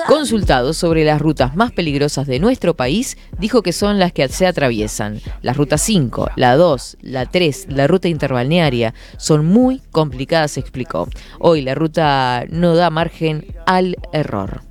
[0.06, 4.46] Consultado sobre las rutas más peligrosas de nuestro país, dijo que son las que se
[4.46, 5.20] atraviesan.
[5.42, 11.08] La ruta 5, la 2, la 3, la ruta interbalnearia son muy complicadas, explicó.
[11.38, 14.62] Hoy la ruta no da margen al error.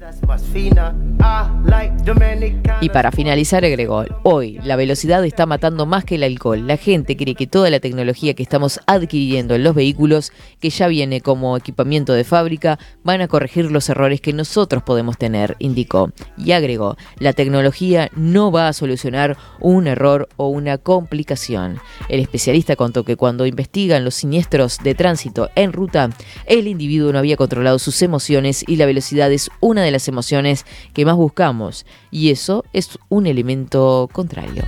[2.82, 6.68] Y para finalizar agregó, hoy la velocidad está matando más que el alcohol.
[6.68, 10.88] La gente cree que toda la tecnología que estamos adquiriendo en los vehículos, que ya
[10.88, 16.13] viene como equipamiento de fábrica, van a corregir los errores que nosotros podemos tener, indicó.
[16.37, 21.77] Y agregó, la tecnología no va a solucionar un error o una complicación.
[22.07, 26.09] El especialista contó que cuando investigan los siniestros de tránsito en ruta,
[26.45, 30.65] el individuo no había controlado sus emociones y la velocidad es una de las emociones
[30.93, 31.85] que más buscamos.
[32.09, 34.63] Y eso es un elemento contrario.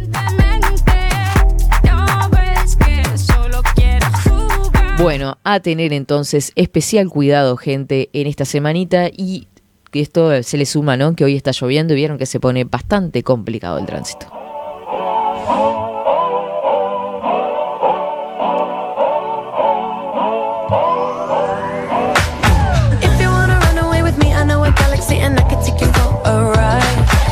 [4.99, 9.47] Bueno, a tener entonces especial cuidado, gente, en esta semanita y
[9.91, 11.15] que esto se le suma, ¿no?
[11.15, 14.27] Que hoy está lloviendo y vieron que se pone bastante complicado el tránsito.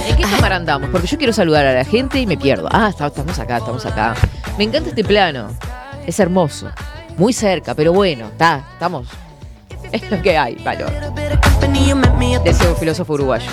[0.07, 0.89] ¿En qué cámara andamos?
[0.89, 2.67] Porque yo quiero saludar a la gente y me pierdo.
[2.71, 4.15] Ah, estamos acá, estamos acá.
[4.57, 5.49] Me encanta este plano.
[6.05, 6.69] Es hermoso.
[7.17, 9.07] Muy cerca, pero bueno, está, estamos.
[9.91, 10.91] Es lo que hay, valor.
[12.43, 13.49] Decía un filósofo uruguayo.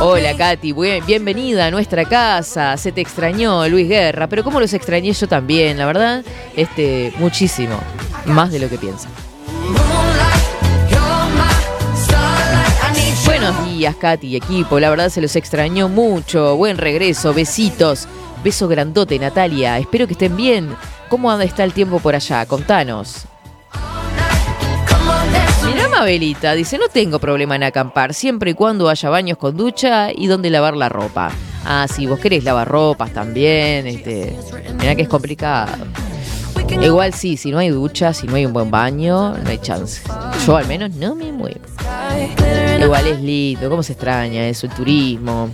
[0.00, 0.72] Hola Katy,
[1.06, 2.76] bienvenida a nuestra casa.
[2.76, 6.24] Se te extrañó Luis Guerra, pero como los extrañé yo también, la verdad,
[6.54, 7.78] este, muchísimo,
[8.26, 9.10] más de lo que piensan.
[13.24, 14.80] Buenos días, Katy y equipo.
[14.80, 16.56] La verdad se los extrañó mucho.
[16.56, 18.08] Buen regreso, besitos.
[18.42, 19.78] Beso grandote, Natalia.
[19.78, 20.74] Espero que estén bien.
[21.08, 22.46] ¿Cómo está el tiempo por allá?
[22.46, 23.26] Contanos.
[25.98, 30.26] Mabelita, dice, no tengo problema en acampar, siempre y cuando haya baños con ducha y
[30.26, 31.30] donde lavar la ropa.
[31.64, 34.36] Ah, sí, vos querés lavar ropas también, este,
[34.78, 35.72] mirá que es complicado.
[36.68, 40.02] Igual sí, si no hay ducha, si no hay un buen baño, no hay chance.
[40.46, 41.60] Yo al menos no me muevo.
[42.78, 45.48] Igual es lindo, cómo se extraña eso, el turismo.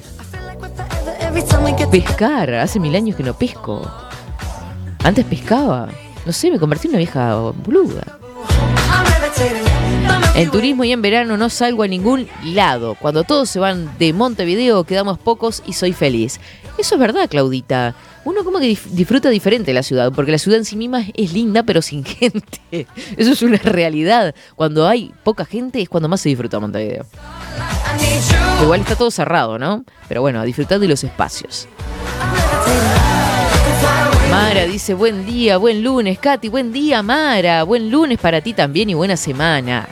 [1.91, 3.89] Pescar, hace mil años que no pesco.
[5.05, 5.89] Antes pescaba.
[6.27, 7.35] No sé, me convertí en una vieja
[7.65, 8.19] boluda.
[10.35, 12.95] En turismo y en verano no salgo a ningún lado.
[12.95, 16.41] Cuando todos se van de Montevideo quedamos pocos y soy feliz.
[16.79, 17.95] Eso es verdad, Claudita.
[18.25, 21.65] Uno como que disfruta diferente la ciudad, porque la ciudad en sí misma es linda
[21.65, 22.87] pero sin gente.
[23.17, 24.35] Eso es una realidad.
[24.57, 27.05] Cuando hay poca gente es cuando más se disfruta Montevideo.
[28.63, 29.85] Igual está todo cerrado, ¿no?
[30.09, 31.69] Pero bueno, a disfrutar de los espacios.
[34.33, 38.89] Mara dice, buen día, buen lunes, Katy, buen día, Mara, buen lunes para ti también
[38.89, 39.87] y buena semana.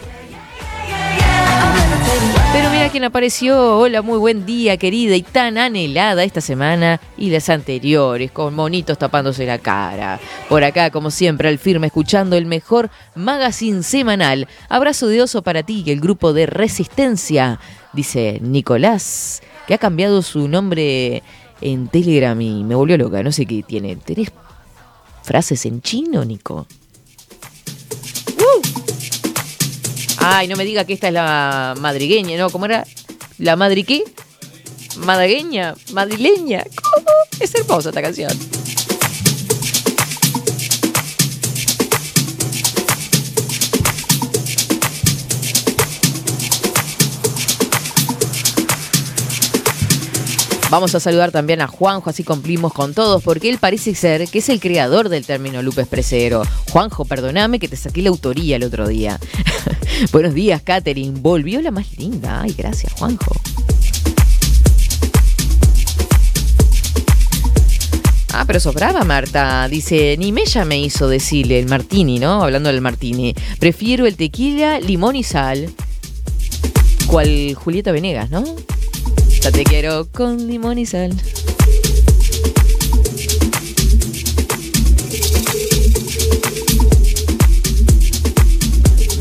[2.51, 7.29] Pero mira quién apareció, hola, muy buen día, querida, y tan anhelada esta semana y
[7.29, 10.19] las anteriores, con monitos tapándose la cara.
[10.49, 14.49] Por acá, como siempre, al firme, escuchando el mejor magazine semanal.
[14.71, 17.61] Abrazo de oso para ti y el grupo de Resistencia,
[17.93, 21.23] dice Nicolás, que ha cambiado su nombre
[21.61, 23.23] en Telegram y me volvió loca.
[23.23, 23.97] No sé qué tiene.
[23.97, 24.31] ¿Tenés
[25.23, 26.67] frases en chino, Nico?
[28.39, 28.63] ¡Uh!
[30.19, 32.51] Ay, no me diga que esta es la madrigueña, ¿no?
[32.51, 32.87] ¿Cómo era?
[33.39, 34.05] ¿La madri qué?
[34.99, 36.65] Madagueña, madrileña.
[36.83, 37.09] ¿Cómo?
[37.41, 38.60] Es hermosa esta canción.
[50.71, 54.39] Vamos a saludar también a Juanjo, así cumplimos con todos, porque él parece ser que
[54.39, 56.45] es el creador del término Lupe Expresero.
[56.71, 59.19] Juanjo, perdoname que te saqué la autoría el otro día.
[60.13, 61.19] Buenos días, Katherine.
[61.19, 62.43] Volvió la más linda.
[62.43, 63.35] Ay, gracias, Juanjo.
[68.33, 69.67] Ah, pero sobraba Marta.
[69.67, 72.45] Dice, ni Mella me hizo decirle el martini, ¿no?
[72.45, 73.35] Hablando del martini.
[73.59, 75.69] Prefiero el tequila, limón y sal.
[77.09, 78.45] Cual Julieta Venegas, ¿no?
[79.41, 81.11] Te quiero con limón y sal.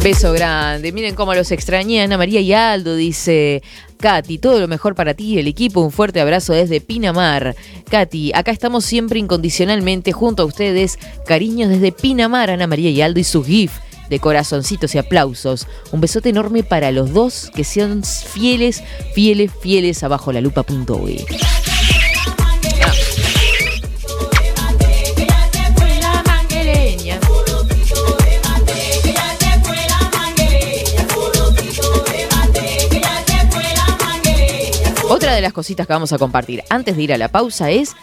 [0.03, 0.91] Beso grande.
[0.91, 2.01] Miren cómo los extrañé.
[2.03, 3.63] Ana María y Aldo dice.
[3.97, 5.81] Katy, todo lo mejor para ti y el equipo.
[5.81, 7.55] Un fuerte abrazo desde Pinamar.
[7.89, 10.99] Katy, acá estamos siempre incondicionalmente junto a ustedes.
[11.25, 13.71] Cariños desde Pinamar, Ana María y Aldo y sus GIF
[14.09, 15.67] de corazoncitos y aplausos.
[15.91, 18.83] Un besote enorme para los dos que sean fieles,
[19.13, 21.25] fieles, fieles a bajo la lupa.uy.
[35.09, 37.95] Otra de las cositas que vamos a compartir antes de ir a la pausa es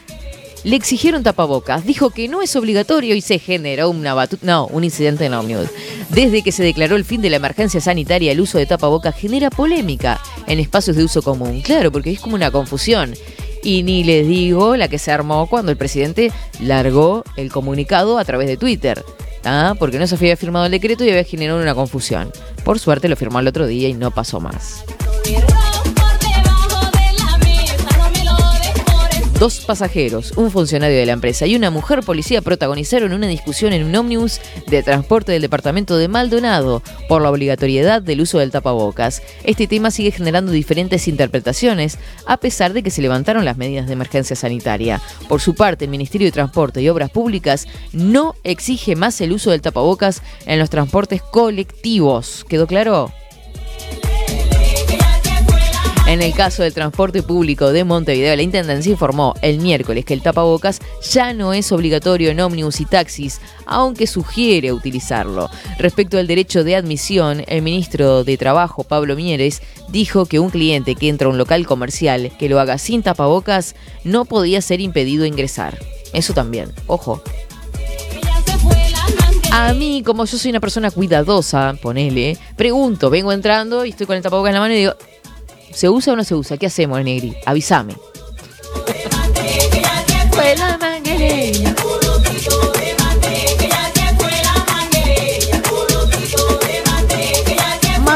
[0.66, 1.86] le exigieron tapabocas.
[1.86, 5.38] Dijo que no es obligatorio y se generó una batu no, un incidente en la
[5.38, 5.68] Omnibus.
[6.10, 9.48] Desde que se declaró el fin de la emergencia sanitaria, el uso de tapabocas genera
[9.48, 11.60] polémica en espacios de uso común.
[11.62, 13.14] Claro, porque es como una confusión.
[13.62, 18.24] Y ni les digo la que se armó cuando el presidente largó el comunicado a
[18.24, 19.04] través de Twitter.
[19.44, 19.76] ¿ah?
[19.78, 22.32] Porque no se había firmado el decreto y había generado una confusión.
[22.64, 24.84] Por suerte lo firmó el otro día y no pasó más.
[29.38, 33.84] Dos pasajeros, un funcionario de la empresa y una mujer policía protagonizaron una discusión en
[33.84, 39.22] un ómnibus de transporte del departamento de Maldonado por la obligatoriedad del uso del tapabocas.
[39.44, 43.92] Este tema sigue generando diferentes interpretaciones, a pesar de que se levantaron las medidas de
[43.92, 45.02] emergencia sanitaria.
[45.28, 49.50] Por su parte, el Ministerio de Transporte y Obras Públicas no exige más el uso
[49.50, 52.46] del tapabocas en los transportes colectivos.
[52.48, 53.12] ¿Quedó claro?
[56.16, 60.22] En el caso del transporte público de Montevideo, la Intendencia informó el miércoles que el
[60.22, 60.80] tapabocas
[61.12, 65.50] ya no es obligatorio en ómnibus y taxis, aunque sugiere utilizarlo.
[65.78, 69.60] Respecto al derecho de admisión, el ministro de Trabajo, Pablo Mieres,
[69.90, 73.74] dijo que un cliente que entra a un local comercial que lo haga sin tapabocas
[74.02, 75.78] no podía ser impedido ingresar.
[76.14, 77.22] Eso también, ojo.
[79.52, 84.16] A mí, como yo soy una persona cuidadosa, ponele, pregunto, vengo entrando y estoy con
[84.16, 84.94] el tapabocas en la mano y digo,
[85.76, 86.56] ¿Se usa o no se usa?
[86.56, 87.36] ¿Qué hacemos, Negri?
[87.44, 87.96] Avísame.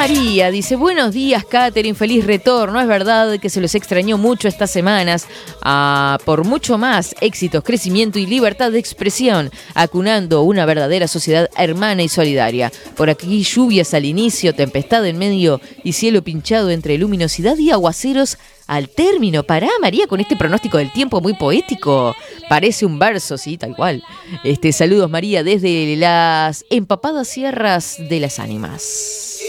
[0.00, 2.80] María dice, buenos días, Katherine, feliz retorno.
[2.80, 5.26] Es verdad que se los extrañó mucho estas semanas.
[5.60, 12.02] Ah, por mucho más, éxitos, crecimiento y libertad de expresión, acunando una verdadera sociedad hermana
[12.02, 12.72] y solidaria.
[12.96, 18.38] Por aquí lluvias al inicio, tempestad en medio y cielo pinchado entre luminosidad y aguaceros
[18.66, 19.42] al término.
[19.42, 22.16] Pará, María, con este pronóstico del tiempo muy poético.
[22.48, 24.02] Parece un verso, sí, tal cual.
[24.44, 29.40] Este, saludos, María, desde las empapadas sierras de las ánimas.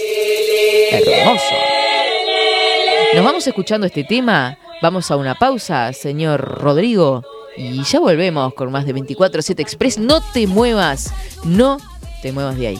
[0.92, 1.56] Hermoso.
[3.14, 4.58] Nos vamos escuchando este tema.
[4.82, 7.24] Vamos a una pausa, señor Rodrigo.
[7.58, 9.98] Y ya volvemos con más de 24-7 Express.
[9.98, 11.14] No te muevas,
[11.44, 11.78] no
[12.22, 12.80] te muevas de ahí.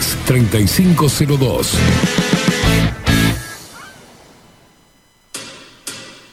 [0.00, 2.51] 3502.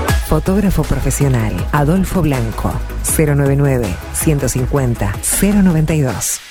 [0.31, 2.71] Fotógrafo profesional, Adolfo Blanco,
[3.17, 6.50] 099 150 092.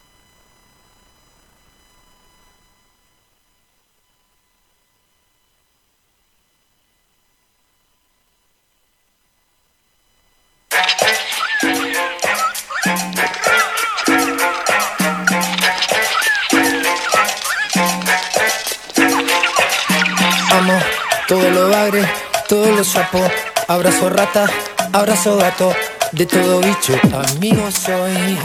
[22.51, 23.19] Bagre, todo lo sapo.
[23.67, 24.47] Abrazo rata,
[24.91, 25.73] abrazo gato.
[26.11, 26.93] De todo bicho,
[27.35, 28.37] amigo soy.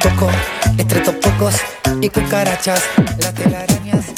[0.00, 0.30] Toco
[0.78, 1.54] entre topocos
[2.00, 2.82] y cucarachas.
[3.18, 4.11] Las telarañas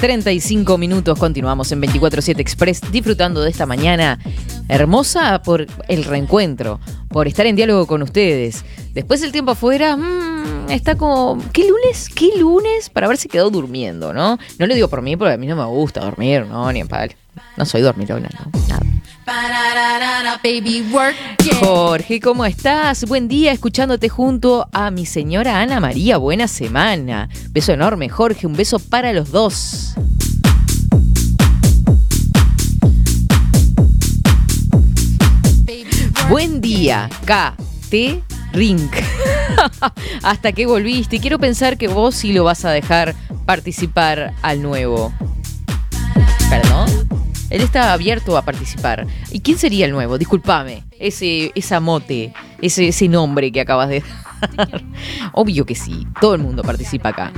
[0.00, 4.18] 35 minutos, continuamos en 24-7 Express disfrutando de esta mañana
[4.68, 8.64] hermosa por el reencuentro, por estar en diálogo con ustedes.
[8.94, 12.08] Después el tiempo afuera mm, está como, ¿qué lunes?
[12.08, 12.88] ¿Qué lunes?
[12.88, 14.38] Para ver si quedó durmiendo, ¿no?
[14.58, 16.72] No lo digo por mí, porque a mí no me gusta dormir, ¿no?
[16.72, 17.14] Ni en pal.
[17.58, 18.59] No soy dormirona, ¿no?
[20.42, 21.16] Baby work.
[21.60, 23.04] Jorge, ¿cómo estás?
[23.04, 26.16] Buen día, escuchándote junto a mi señora Ana María.
[26.16, 27.28] Buena semana.
[27.50, 28.46] Beso enorme, Jorge.
[28.46, 29.94] Un beso para los dos.
[36.28, 37.56] Buen día, K,
[37.90, 38.90] T, Ring.
[40.22, 41.16] Hasta que volviste.
[41.16, 43.14] Y quiero pensar que vos sí lo vas a dejar
[43.46, 45.12] participar al nuevo.
[46.48, 46.99] ¿Perdón?
[47.50, 49.06] Él está abierto a participar.
[49.30, 50.16] ¿Y quién sería el nuevo?
[50.16, 50.84] Discúlpame.
[50.98, 52.32] Ese, esa mote,
[52.62, 54.82] ese, ese nombre que acabas de dar.
[55.32, 56.06] Obvio que sí.
[56.20, 57.32] Todo el mundo participa acá.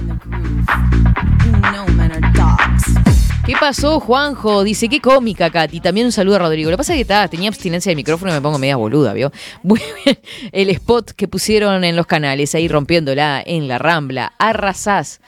[3.44, 4.62] ¿Qué pasó, Juanjo?
[4.62, 5.80] Dice, qué cómica, Katy.
[5.80, 6.70] También un saludo a Rodrigo.
[6.70, 9.12] Lo que pasa es que ta, tenía abstinencia de micrófono y me pongo media boluda,
[9.14, 9.32] ¿vio?
[10.52, 14.32] El spot que pusieron en los canales, ahí rompiéndola en la Rambla.
[14.38, 15.20] Arrasás.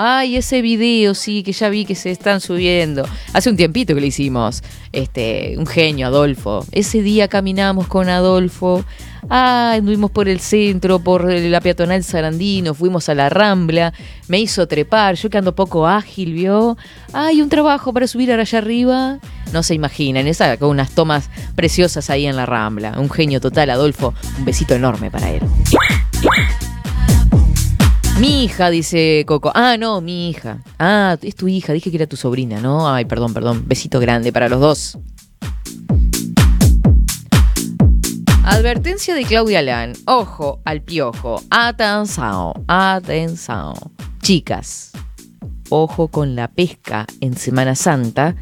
[0.00, 3.04] Ay, ese video, sí, que ya vi que se están subiendo.
[3.32, 4.62] Hace un tiempito que lo hicimos.
[4.92, 6.64] Este, un genio, Adolfo.
[6.70, 8.84] Ese día caminamos con Adolfo.
[9.28, 13.92] Ah, anduvimos por el centro, por la peatonal Sarandino, fuimos a la Rambla,
[14.28, 16.76] me hizo trepar, yo que ando poco ágil, ¿vio?
[17.12, 19.18] Hay un trabajo para subir allá arriba.
[19.52, 22.94] No se imaginan, esa con unas tomas preciosas ahí en la Rambla.
[23.00, 24.14] Un genio total, Adolfo.
[24.38, 25.42] Un besito enorme para él.
[28.18, 29.52] Mi hija, dice Coco.
[29.54, 30.58] Ah, no, mi hija.
[30.78, 31.72] Ah, es tu hija.
[31.72, 32.92] Dije que era tu sobrina, ¿no?
[32.92, 33.64] Ay, perdón, perdón.
[33.66, 34.98] Besito grande para los dos.
[38.44, 39.92] Advertencia de Claudia Lan.
[40.06, 41.40] Ojo al piojo.
[41.50, 43.74] Atención, atención.
[44.20, 44.90] Chicas,
[45.68, 48.34] ojo con la pesca en Semana Santa.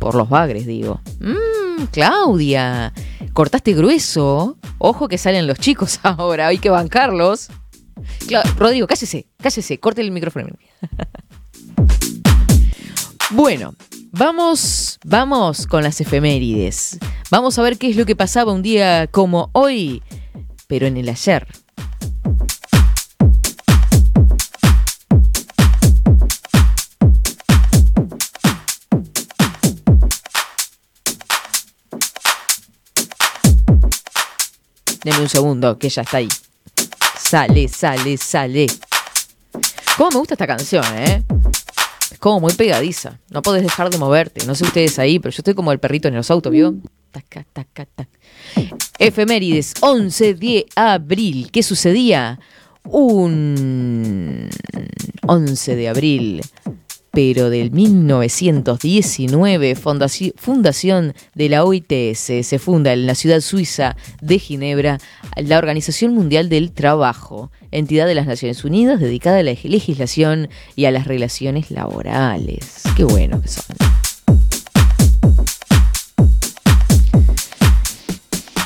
[0.00, 1.00] Por los bagres, digo.
[1.20, 2.92] Mmm, Claudia.
[3.32, 4.56] Cortaste grueso.
[4.78, 6.48] Ojo que salen los chicos ahora.
[6.48, 7.48] Hay que bancarlos.
[8.26, 10.46] Cla- Rodrigo, cállese, cállese, corte el micrófono.
[13.32, 13.76] Bueno,
[14.10, 16.98] vamos, vamos con las efemérides.
[17.30, 20.02] Vamos a ver qué es lo que pasaba un día como hoy,
[20.66, 21.46] pero en el ayer.
[35.04, 36.28] Deme un segundo, que ya está ahí.
[37.30, 38.66] Sale, sale, sale.
[39.96, 41.22] ¿Cómo me gusta esta canción, eh?
[42.10, 43.20] Es como muy pegadiza.
[43.30, 44.44] No podés dejar de moverte.
[44.46, 46.74] No sé ustedes ahí, pero yo estoy como el perrito en los autos, ¿vio?
[47.12, 48.10] Taca, taca, taca.
[48.98, 51.50] Efemérides, 11 de abril.
[51.52, 52.40] ¿Qué sucedía?
[52.82, 54.50] Un
[55.24, 56.42] 11 de abril,
[57.12, 64.38] pero del 1919, fundaci- fundación de la OITS, se funda en la ciudad suiza de
[64.38, 64.98] Ginebra
[65.36, 70.84] la Organización Mundial del Trabajo, entidad de las Naciones Unidas dedicada a la legislación y
[70.84, 72.82] a las relaciones laborales.
[72.96, 73.89] Qué bueno que son.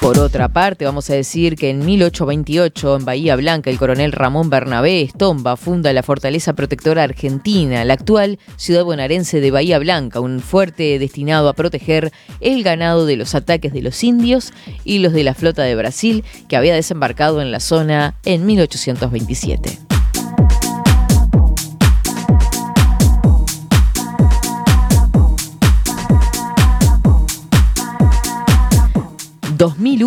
[0.05, 4.51] Por otra parte, vamos a decir que en 1828, en Bahía Blanca, el coronel Ramón
[4.51, 10.41] Bernabé Estomba funda la Fortaleza Protectora Argentina, la actual ciudad bonaerense de Bahía Blanca, un
[10.41, 14.53] fuerte destinado a proteger el ganado de los ataques de los indios
[14.85, 19.94] y los de la flota de Brasil, que había desembarcado en la zona en 1827.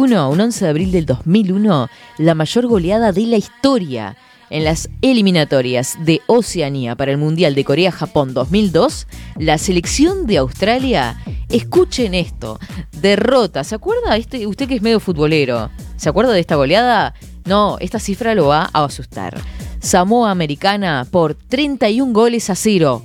[0.08, 1.90] ...2001, un 11 de abril del 2001...
[2.18, 4.16] ...la mayor goleada de la historia...
[4.50, 6.96] ...en las eliminatorias de Oceanía...
[6.96, 9.08] ...para el Mundial de Corea-Japón 2002...
[9.38, 11.22] ...la selección de Australia...
[11.50, 12.60] ...escuchen esto...
[13.02, 13.64] ...derrota...
[13.64, 14.16] ¿Se acuerda?
[14.16, 15.70] Este, usted que es medio futbolero...
[15.98, 17.14] ¿Se acuerda de esta goleada?
[17.46, 19.38] No, esta cifra lo va a asustar...
[19.80, 23.04] Samoa Americana por 31 goles a cero...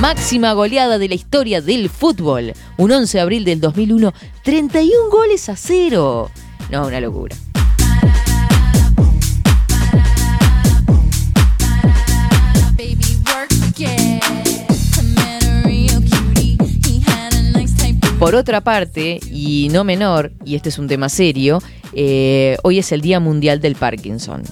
[0.00, 2.52] Máxima goleada de la historia del fútbol.
[2.76, 6.30] Un 11 de abril del 2001, 31 goles a cero.
[6.70, 7.34] No, una locura.
[18.20, 21.60] Por otra parte, y no menor, y este es un tema serio,
[21.92, 24.44] eh, hoy es el Día Mundial del Parkinson.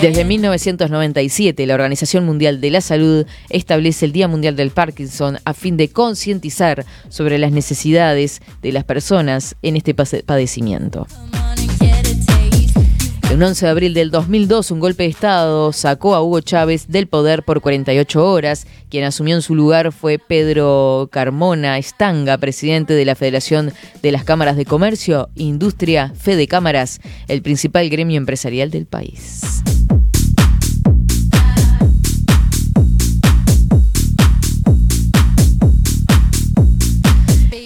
[0.00, 5.54] Desde 1997, la Organización Mundial de la Salud establece el Día Mundial del Parkinson a
[5.54, 11.08] fin de concientizar sobre las necesidades de las personas en este padecimiento.
[13.30, 16.88] Un Un 11 de abril del 2002, un golpe de Estado sacó a Hugo Chávez
[16.88, 18.66] del poder por 48 horas.
[18.88, 23.72] Quien asumió en su lugar fue Pedro Carmona Estanga, presidente de la Federación
[24.02, 29.62] de las Cámaras de Comercio, Industria, Fede Cámaras, el principal gremio empresarial del país.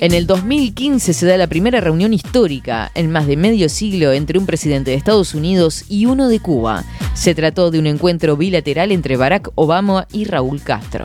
[0.02, 4.36] En el 2015 se da la primera reunión histórica en más de medio siglo entre
[4.36, 6.82] un presidente de Estados Unidos y uno de Cuba.
[7.14, 11.04] Se trató de un encuentro bilateral entre Barack Obama y Raúl Castro.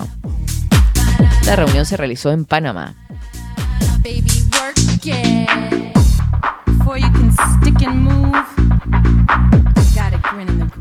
[1.45, 2.95] La reunión se realizó en Panamá.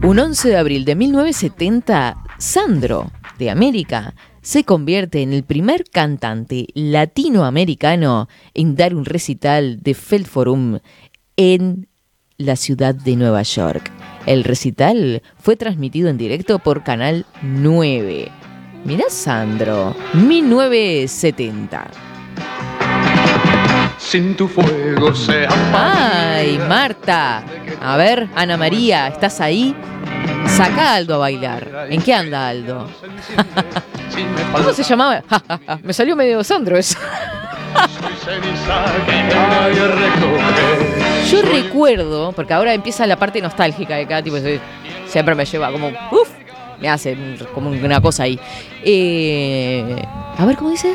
[0.03, 4.14] Un 11 de abril de 1970, Sandro, de América,
[4.47, 10.78] se convierte en el primer cantante latinoamericano en dar un recital de Feldforum
[11.36, 11.88] en
[12.38, 13.90] la ciudad de Nueva York.
[14.24, 18.30] El recital fue transmitido en directo por Canal 9.
[18.84, 21.90] Mirá Sandro, 1970.
[23.99, 27.42] Sin tu fuego se ¡Ay, Marta!
[27.82, 29.74] A ver, Ana María, ¿estás ahí?
[30.47, 31.86] Saca a Aldo a bailar.
[31.90, 32.88] ¿En qué anda Aldo?
[34.53, 35.22] ¿Cómo se llamaba?
[35.82, 36.99] Me salió medio Sandro eso.
[41.30, 44.61] Yo recuerdo, porque ahora empieza la parte nostálgica de cada tipo, se-
[45.07, 46.30] siempre me lleva como, uff,
[46.81, 47.16] me hace
[47.55, 48.39] como una cosa ahí.
[48.85, 50.03] Eh,
[50.39, 50.95] a ver, ¿cómo dice?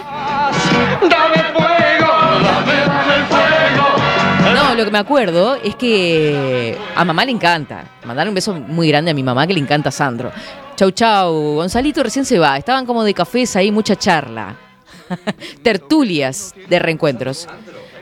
[1.02, 2.12] Dame fuego,
[2.44, 4.54] dame, dame fuego.
[4.54, 7.86] No, lo que me acuerdo es que a mamá le encanta.
[8.06, 10.32] Mandar un beso muy grande a mi mamá que le encanta Sandro.
[10.76, 11.34] Chau, chau.
[11.56, 12.58] Gonzalito recién se va.
[12.58, 14.56] Estaban como de cafés ahí, mucha charla.
[15.64, 17.48] Tertulias de reencuentros.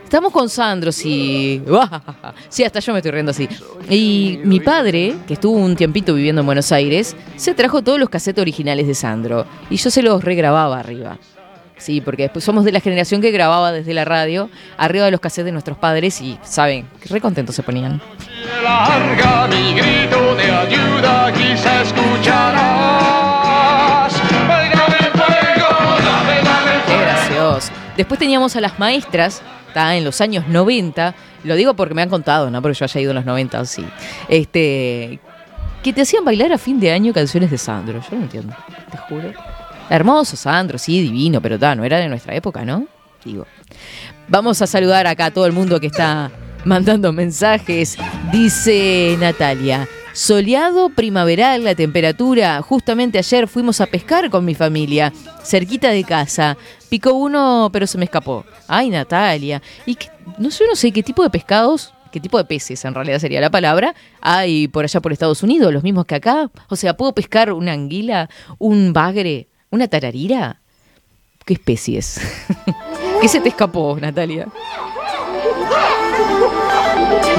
[0.09, 1.61] Estamos con Sandro, sí.
[2.49, 3.47] Sí, hasta yo me estoy riendo así.
[3.91, 8.09] Y mi padre, que estuvo un tiempito viviendo en Buenos Aires, se trajo todos los
[8.09, 9.45] casetes originales de Sandro.
[9.69, 11.19] Y yo se los regrababa arriba.
[11.77, 14.49] Sí, porque después somos de la generación que grababa desde la radio,
[14.79, 16.89] arriba de los cassettes de nuestros padres y, ¿saben?
[17.07, 18.01] Re contentos se ponían.
[18.63, 19.47] Larga
[26.87, 27.71] Qué gracioso.
[27.95, 32.09] Después teníamos a las maestras, está en los años 90, lo digo porque me han
[32.09, 33.85] contado, no porque yo haya ido en los 90, sí.
[34.27, 35.19] Este,
[35.81, 38.01] que te hacían bailar a fin de año canciones de Sandro.
[38.01, 38.55] Yo no entiendo,
[38.91, 39.31] te juro.
[39.89, 42.85] Hermoso Sandro, sí, divino, pero ta, no era de nuestra época, ¿no?
[43.23, 43.45] Digo.
[44.27, 46.29] Vamos a saludar acá a todo el mundo que está
[46.65, 47.97] mandando mensajes.
[48.31, 49.87] Dice Natalia.
[50.23, 52.61] Soleado, primaveral, la temperatura.
[52.61, 55.13] Justamente ayer fuimos a pescar con mi familia,
[55.43, 56.57] cerquita de casa.
[56.89, 58.43] Picó uno, pero se me escapó.
[58.67, 59.61] Ay, Natalia.
[59.85, 62.93] Y qué- no sé, no sé qué tipo de pescados, qué tipo de peces en
[62.95, 66.51] realidad sería la palabra, hay por allá por Estados Unidos, los mismos que acá.
[66.67, 70.59] O sea, ¿puedo pescar una anguila, un bagre, una tararira?
[71.45, 72.19] ¿Qué especies?
[73.21, 74.47] ¿Qué se te escapó, Natalia?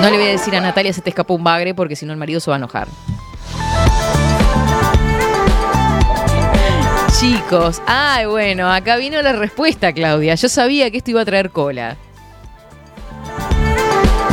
[0.01, 2.12] No le voy a decir a Natalia se te escapó un bagre porque si no
[2.12, 2.88] el marido se va a enojar.
[7.18, 10.36] Chicos, ay bueno, acá vino la respuesta, Claudia.
[10.36, 11.98] Yo sabía que esto iba a traer cola.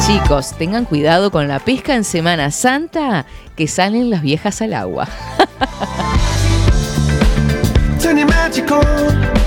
[0.06, 3.26] Chicos, tengan cuidado con la pesca en Semana Santa,
[3.58, 5.10] que salen las viejas al agua.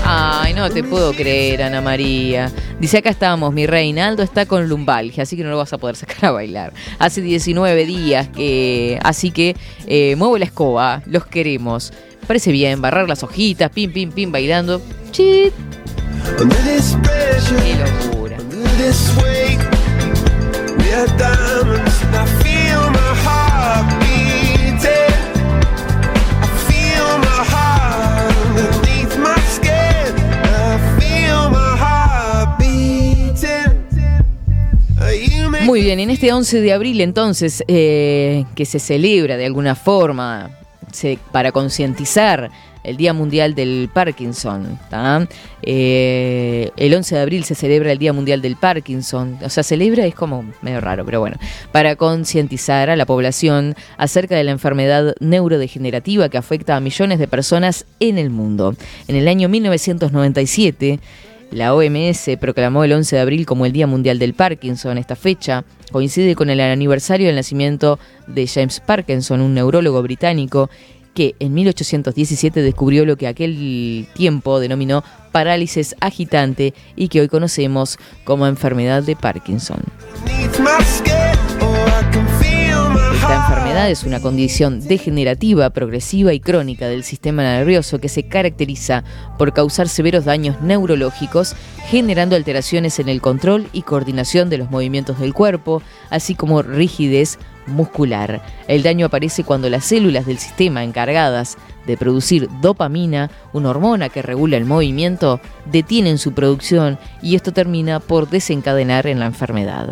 [0.05, 2.51] Ay, no te puedo creer, Ana María.
[2.79, 5.95] Dice acá estamos, mi Reinaldo está con lumbalgia, así que no lo vas a poder
[5.95, 6.73] sacar a bailar.
[6.99, 8.99] Hace 19 días que.
[9.03, 9.55] Así que
[9.87, 11.91] eh, muevo la escoba, los queremos.
[12.27, 14.81] Parece bien, barrar las hojitas, pim, pim, pim, bailando.
[15.11, 15.53] Chit.
[16.37, 18.37] Qué locura.
[35.65, 40.49] Muy bien, en este 11 de abril entonces, eh, que se celebra de alguna forma
[40.91, 42.49] se- para concientizar
[42.83, 44.79] el Día Mundial del Parkinson.
[45.61, 49.37] Eh, el 11 de abril se celebra el Día Mundial del Parkinson.
[49.43, 51.37] O sea, celebra es como medio raro, pero bueno.
[51.71, 57.27] Para concientizar a la población acerca de la enfermedad neurodegenerativa que afecta a millones de
[57.27, 58.75] personas en el mundo.
[59.07, 60.99] En el año 1997...
[61.51, 64.97] La OMS proclamó el 11 de abril como el Día Mundial del Parkinson.
[64.97, 70.69] Esta fecha coincide con el aniversario del nacimiento de James Parkinson, un neurólogo británico
[71.13, 77.99] que en 1817 descubrió lo que aquel tiempo denominó parálisis agitante y que hoy conocemos
[78.23, 79.81] como enfermedad de Parkinson.
[83.51, 89.03] Enfermedad enfermedad es una condición degenerativa, progresiva y crónica del sistema nervioso que se caracteriza
[89.37, 95.19] por causar severos daños neurológicos, generando alteraciones en el control y coordinación de los movimientos
[95.19, 98.41] del cuerpo, así como rigidez muscular.
[98.69, 104.21] El daño aparece cuando las células del sistema encargadas de producir dopamina, una hormona que
[104.21, 109.89] regula el movimiento, detienen su producción y esto termina por desencadenar en la enfermedad.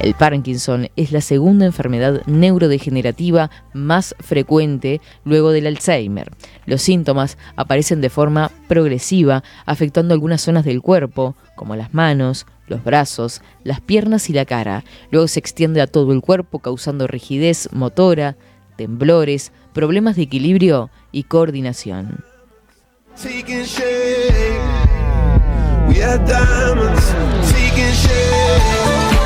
[0.00, 6.32] El Parkinson es la segunda enfermedad neurodegenerativa más frecuente luego del Alzheimer.
[6.64, 12.82] Los síntomas aparecen de forma progresiva, afectando algunas zonas del cuerpo, como las manos, los
[12.82, 14.84] brazos, las piernas y la cara.
[15.10, 18.38] Luego se extiende a todo el cuerpo, causando rigidez motora,
[18.76, 22.24] temblores, problemas de equilibrio y coordinación.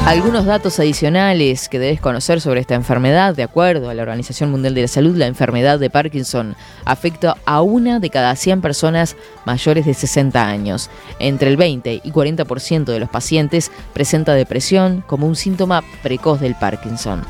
[0.07, 4.75] Algunos datos adicionales que debes conocer sobre esta enfermedad, de acuerdo a la Organización Mundial
[4.75, 9.87] de la Salud, la enfermedad de Parkinson afecta a una de cada 100 personas mayores
[9.87, 10.91] de 60 años.
[11.19, 16.55] Entre el 20 y 40% de los pacientes presenta depresión como un síntoma precoz del
[16.55, 17.23] Parkinson.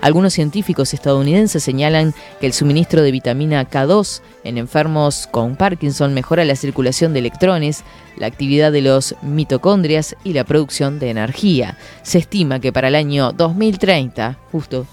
[0.00, 6.44] Algunos científicos estadounidenses señalan que el suministro de vitamina K2 en enfermos con Parkinson mejora
[6.44, 7.84] la circulación de electrones,
[8.16, 11.78] la actividad de los mitocondrias y la producción de energía.
[12.02, 14.86] Se estima que para el año 2030, justo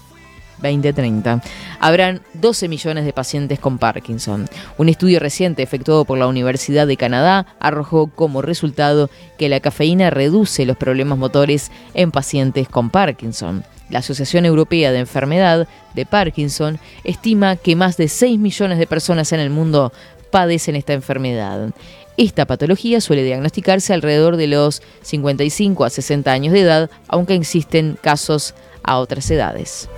[0.70, 1.42] 2030,
[1.80, 4.46] habrán 12 millones de pacientes con Parkinson.
[4.78, 10.10] Un estudio reciente efectuado por la Universidad de Canadá arrojó como resultado que la cafeína
[10.10, 13.64] reduce los problemas motores en pacientes con Parkinson.
[13.90, 19.32] La Asociación Europea de Enfermedad de Parkinson estima que más de 6 millones de personas
[19.32, 19.92] en el mundo
[20.30, 21.70] padecen esta enfermedad.
[22.16, 27.98] Esta patología suele diagnosticarse alrededor de los 55 a 60 años de edad, aunque existen
[28.00, 29.88] casos a otras edades.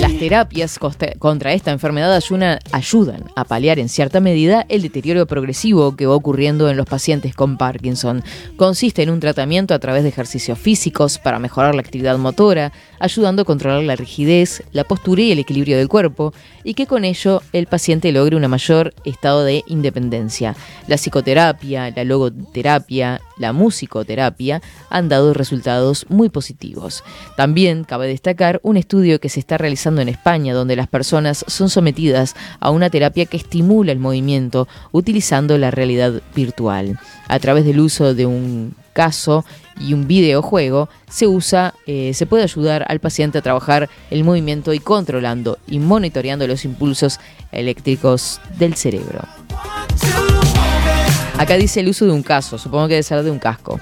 [0.00, 0.78] Las terapias
[1.18, 6.14] contra esta enfermedad ayudan, ayudan a paliar en cierta medida el deterioro progresivo que va
[6.14, 8.22] ocurriendo en los pacientes con Parkinson.
[8.56, 13.42] Consiste en un tratamiento a través de ejercicios físicos para mejorar la actividad motora, ayudando
[13.42, 16.32] a controlar la rigidez, la postura y el equilibrio del cuerpo,
[16.64, 20.56] y que con ello el paciente logre un mayor estado de independencia.
[20.88, 27.04] La psicoterapia, la logoterapia, la musicoterapia han dado resultados muy positivos.
[27.36, 31.68] También cabe destacar un estudio que se está realizando en España donde las personas son
[31.68, 36.98] sometidas a una terapia que estimula el movimiento utilizando la realidad virtual.
[37.28, 39.44] A través del uso de un caso
[39.80, 44.72] y un videojuego se usa, eh, se puede ayudar al paciente a trabajar el movimiento
[44.72, 47.20] y controlando y monitoreando los impulsos
[47.52, 49.20] eléctricos del cerebro.
[51.38, 53.78] Acá dice el uso de un caso, supongo que debe ser de un casco.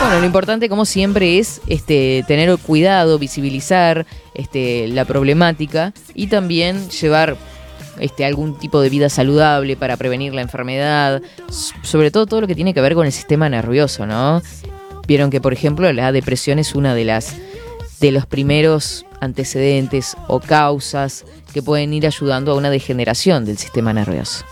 [0.00, 6.90] Bueno, lo importante como siempre es este, tener cuidado, visibilizar este, la problemática y también
[6.90, 7.38] llevar
[7.98, 11.22] este, algún tipo de vida saludable para prevenir la enfermedad,
[11.82, 14.42] sobre todo todo lo que tiene que ver con el sistema nervioso, ¿no?
[15.06, 17.36] Vieron que, por ejemplo, la depresión es una de las
[18.00, 23.92] de los primeros antecedentes o causas que pueden ir ayudando a una degeneración del sistema
[23.92, 24.44] nervioso.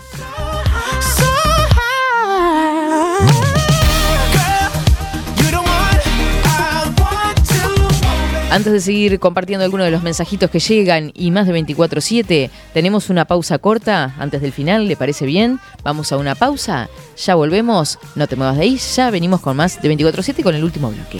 [8.53, 13.09] Antes de seguir compartiendo algunos de los mensajitos que llegan y más de 24/7, tenemos
[13.09, 15.59] una pausa corta antes del final, ¿le parece bien?
[15.83, 19.81] Vamos a una pausa, ya volvemos, no te muevas de ahí, ya venimos con más
[19.81, 21.19] de 24/7 con el último bloque.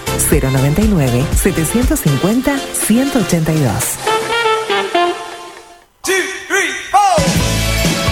[0.29, 4.20] 099 750 182.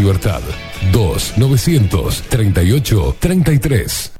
[0.00, 0.42] Libertad.
[0.92, 4.19] 2 900 38 33.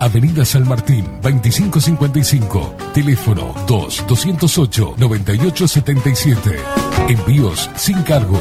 [0.00, 2.76] Avenida San Martín, 2555.
[2.94, 6.56] Teléfono 2 208 9877.
[7.08, 8.40] Envíos sin cargo.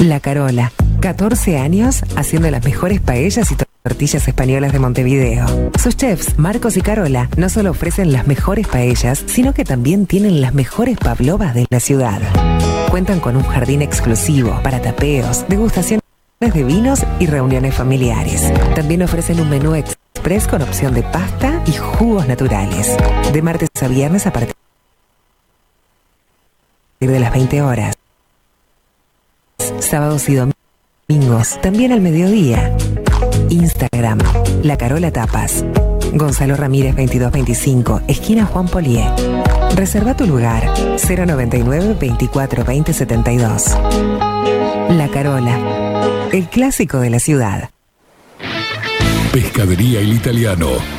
[0.00, 0.72] La Carola.
[1.00, 5.70] 14 años haciendo las mejores paellas y tortillas españolas de Montevideo.
[5.80, 10.40] Sus chefs, Marcos y Carola, no solo ofrecen las mejores paellas, sino que también tienen
[10.40, 12.20] las mejores pavlovas de la ciudad.
[12.90, 16.07] Cuentan con un jardín exclusivo para tapeos, degustaciones
[16.40, 18.52] de vinos y reuniones familiares.
[18.74, 22.96] También ofrecen un menú express con opción de pasta y jugos naturales.
[23.32, 24.54] De martes a viernes a partir
[27.00, 27.94] de las 20 horas.
[29.80, 32.76] Sábados y domingos, también al mediodía.
[33.50, 34.18] Instagram,
[34.62, 35.64] La Carola Tapas.
[36.14, 39.04] Gonzalo Ramírez 2225, esquina Juan Polié.
[39.74, 40.72] Reserva tu lugar
[41.06, 44.27] 099 24 20 72.
[44.88, 47.70] La Carola, el clásico de la ciudad.
[49.32, 50.97] Pescadería El Italiano.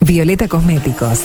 [0.00, 1.24] Violeta Cosméticos.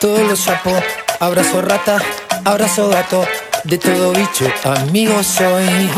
[0.00, 0.70] Bagre, todo lo sapo.
[1.20, 1.98] Abrazo rata,
[2.44, 3.24] abrazo gato.
[3.64, 5.90] De todo bicho, amigo soy.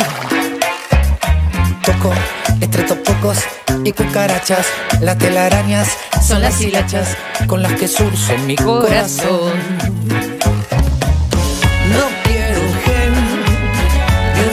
[1.84, 2.12] Toco
[2.60, 3.38] estratos pocos
[3.84, 4.66] y cucarachas.
[5.00, 5.88] Las telarañas
[6.26, 7.16] son las hilachas
[7.46, 9.52] con las que surzo mi corazón.
[11.94, 13.14] No quiero un gen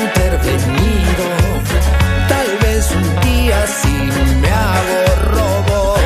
[0.05, 1.25] intervenido.
[2.27, 4.09] Tal vez un día sí
[4.41, 4.99] me hago
[5.31, 5.99] robot.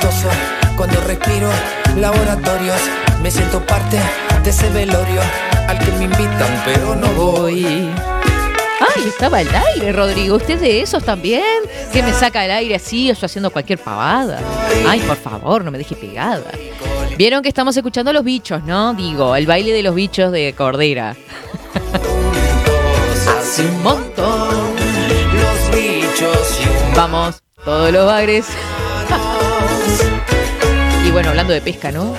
[0.00, 0.28] Toso
[0.76, 1.50] cuando respiro
[1.96, 2.80] laboratorios.
[3.22, 3.98] Me siento parte
[4.42, 5.20] de ese velorio
[5.68, 7.90] al que me invitan, pero no voy.
[8.80, 10.36] Ay, estaba el aire, Rodrigo.
[10.36, 11.44] ¿Usted de esos también?
[11.92, 14.40] Que me saca el aire así, yo haciendo cualquier pavada.
[14.88, 16.50] Ay, por favor, no me deje pegada.
[17.16, 18.94] Vieron que estamos escuchando a los bichos, ¿no?
[18.94, 21.14] Digo, el baile de los bichos de Cordera.
[23.38, 24.74] Hace un montón
[25.34, 26.60] los bichos
[26.96, 28.46] Vamos, todos los bagres.
[31.10, 32.14] Y bueno, hablando de pesca, ¿no?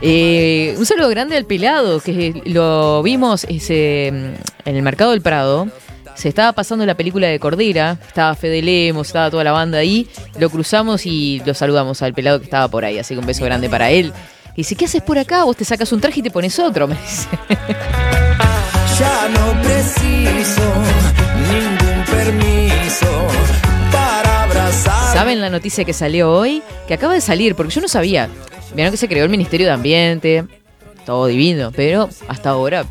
[0.00, 5.68] Eh, un saludo grande al pelado, que lo vimos ese, en el Mercado del Prado.
[6.14, 10.08] Se estaba pasando la película de Cordera, estaba Fede Lemos, estaba toda la banda ahí.
[10.38, 13.44] Lo cruzamos y lo saludamos al pelado que estaba por ahí, así que un beso
[13.44, 14.10] grande para él.
[14.54, 15.44] Y dice, ¿qué haces por acá?
[15.44, 17.28] Vos te sacas un traje y te pones otro, me dice.
[18.98, 20.62] Ya no preciso
[21.50, 23.69] ningún permiso.
[25.20, 26.62] ¿Saben la noticia que salió hoy?
[26.88, 28.30] Que acaba de salir, porque yo no sabía.
[28.74, 30.46] Vieron que se creó el Ministerio de Ambiente,
[31.04, 32.86] todo divino, pero hasta ahora,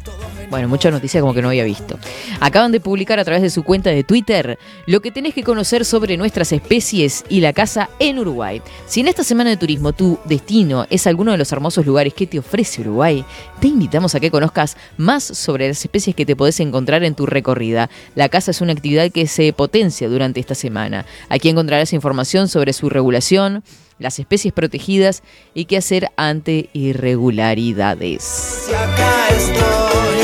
[0.50, 2.00] bueno, muchas noticias como que no había visto.
[2.40, 5.86] Acaban de publicar a través de su cuenta de Twitter lo que tenés que conocer
[5.86, 8.62] sobre nuestras especies y la caza en Uruguay.
[8.88, 12.28] Si en esta semana de turismo tu destino es alguno de los hermosos lugares que
[12.28, 13.24] te ofrece Uruguay,
[13.60, 17.26] te invitamos a que conozcas más sobre las especies que te podés encontrar en tu
[17.26, 17.90] recorrida.
[18.16, 21.06] La caza es una actividad que se potencia durante esta semana.
[21.30, 23.64] Aquí encontrarás información sobre su regulación,
[24.00, 25.24] las especies protegidas
[25.54, 28.70] y qué hacer ante irregularidades.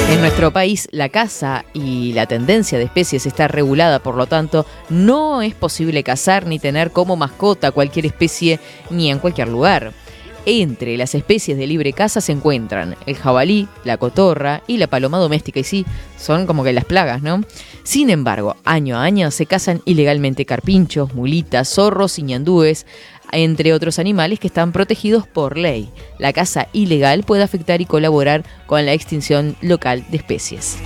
[0.08, 4.66] En nuestro país, la caza y la tendencia de especies está regulada, por lo tanto,
[4.90, 8.60] no es posible cazar ni tener como mascota cualquier especie
[8.92, 9.94] ni en cualquier lugar.
[10.48, 15.18] Entre las especies de libre caza se encuentran el jabalí, la cotorra y la paloma
[15.18, 15.60] doméstica.
[15.60, 15.88] Y sí,
[16.20, 17.42] son como que las plagas, ¿no?
[17.84, 22.86] Sin embargo, año a año se cazan ilegalmente carpinchos, mulitas, zorros y ñandúes,
[23.36, 25.90] entre otros animales que están protegidos por ley.
[26.20, 30.78] La caza ilegal puede afectar y colaborar con la extinción local de especies.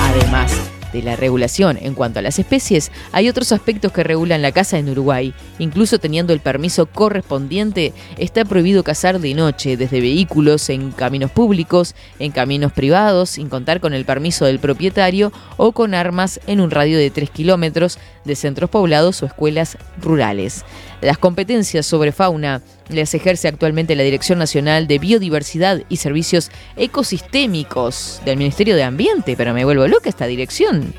[0.00, 4.52] Además de la regulación en cuanto a las especies, hay otros aspectos que regulan la
[4.52, 5.34] caza en Uruguay.
[5.58, 11.96] Incluso teniendo el permiso correspondiente, está prohibido cazar de noche desde vehículos en caminos públicos,
[12.20, 16.70] en caminos privados, sin contar con el permiso del propietario o con armas en un
[16.70, 20.64] radio de 3 kilómetros de centros poblados o escuelas rurales.
[21.04, 28.22] Las competencias sobre fauna las ejerce actualmente la Dirección Nacional de Biodiversidad y Servicios Ecosistémicos
[28.24, 30.94] del Ministerio de Ambiente, pero me vuelvo loca esta dirección.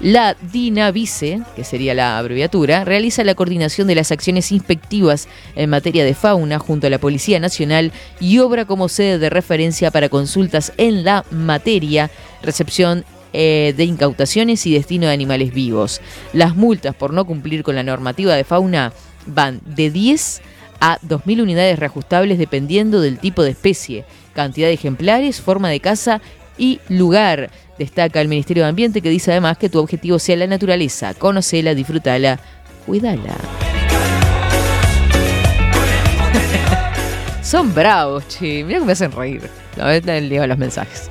[0.00, 6.04] La DINAVICE, que sería la abreviatura, realiza la coordinación de las acciones inspectivas en materia
[6.04, 10.72] de fauna junto a la Policía Nacional y obra como sede de referencia para consultas
[10.78, 12.10] en la materia,
[12.42, 13.04] recepción
[13.36, 16.00] eh, de incautaciones y destino de animales vivos.
[16.32, 18.92] Las multas por no cumplir con la normativa de fauna
[19.26, 20.42] van de 10
[20.80, 26.20] a 2.000 unidades reajustables dependiendo del tipo de especie, cantidad de ejemplares, forma de caza
[26.58, 27.50] y lugar.
[27.78, 31.74] Destaca el Ministerio de Ambiente que dice además que tu objetivo sea la naturaleza, conocela,
[31.74, 32.38] disfrutala,
[32.86, 33.32] cuidala.
[37.42, 38.64] Son bravos, che.
[38.64, 39.48] Mira que me hacen reír.
[39.80, 41.08] A ver, leo los mensajes.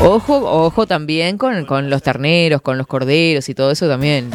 [0.00, 4.30] Ojo, ojo también con los terneros, con los corderos y todo eso también.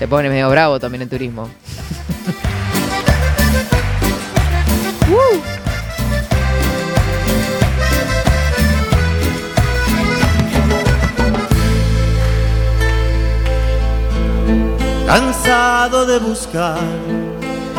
[0.00, 1.42] Se pone medio bravo también el turismo.
[5.10, 5.40] Uh.
[15.06, 16.78] Cansado de buscar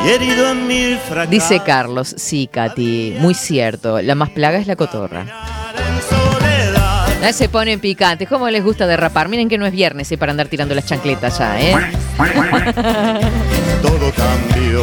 [0.06, 1.32] y herido en mil fracasos.
[1.32, 4.00] Dice Carlos, sí, Katy, muy cierto.
[4.00, 5.26] La más plaga es la cotorra.
[7.24, 8.28] Ah, Se ponen picantes.
[8.28, 9.30] ¿Cómo les gusta derrapar?
[9.30, 11.76] Miren que no es viernes eh, para andar tirando las chancletas ya, ¿eh?
[13.82, 14.82] Todo cambió.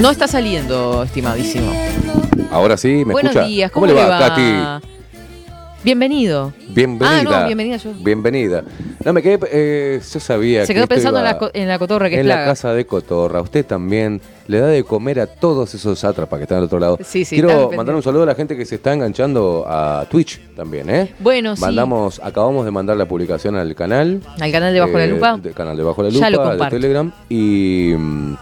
[0.00, 1.72] No está saliendo, estimadísimo.
[2.50, 3.46] Ahora sí, ¿me Buenos escucha?
[3.46, 4.18] días, ¿cómo, le va?
[4.18, 4.91] Katy?
[5.84, 6.52] Bienvenido.
[6.68, 7.18] Bienvenida.
[7.18, 7.90] Ah, no, bienvenida yo.
[7.98, 8.62] Bienvenida.
[9.04, 11.78] No, me quedé, eh, yo sabía Se que quedó esto pensando en la, en la
[11.80, 12.46] cotorra que es en la plaga.
[12.52, 13.40] casa de Cotorra.
[13.40, 16.98] Usted también le da de comer a todos esos sátrapas que están al otro lado.
[17.02, 20.40] Sí, sí, Quiero mandar un saludo a la gente que se está enganchando a Twitch
[20.54, 21.14] también, ¿eh?
[21.18, 21.62] Bueno, sí.
[21.62, 24.20] Mandamos, acabamos de mandar la publicación al canal.
[24.38, 25.40] Al canal de Bajo la eh, Lupa.
[25.52, 26.70] canal de Bajo la Ya lo Lupa, de.
[26.70, 27.12] Telegram.
[27.28, 28.34] Y mm,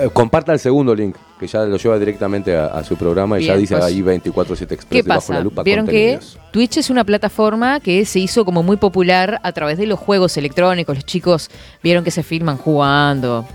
[0.00, 1.14] eh, comparta el segundo link,
[1.44, 3.84] que ya lo lleva directamente a, a su programa y ya dice pues.
[3.86, 5.34] ahí 24-7 Express ¿Qué de Bajo pasa?
[5.34, 6.18] la Lupa Vieron que.
[6.50, 10.36] Twitch es una plataforma que se hizo como muy popular a través de los juegos
[10.36, 10.94] electrónicos.
[10.94, 11.50] Los chicos
[11.82, 13.46] vieron que se filman jugando.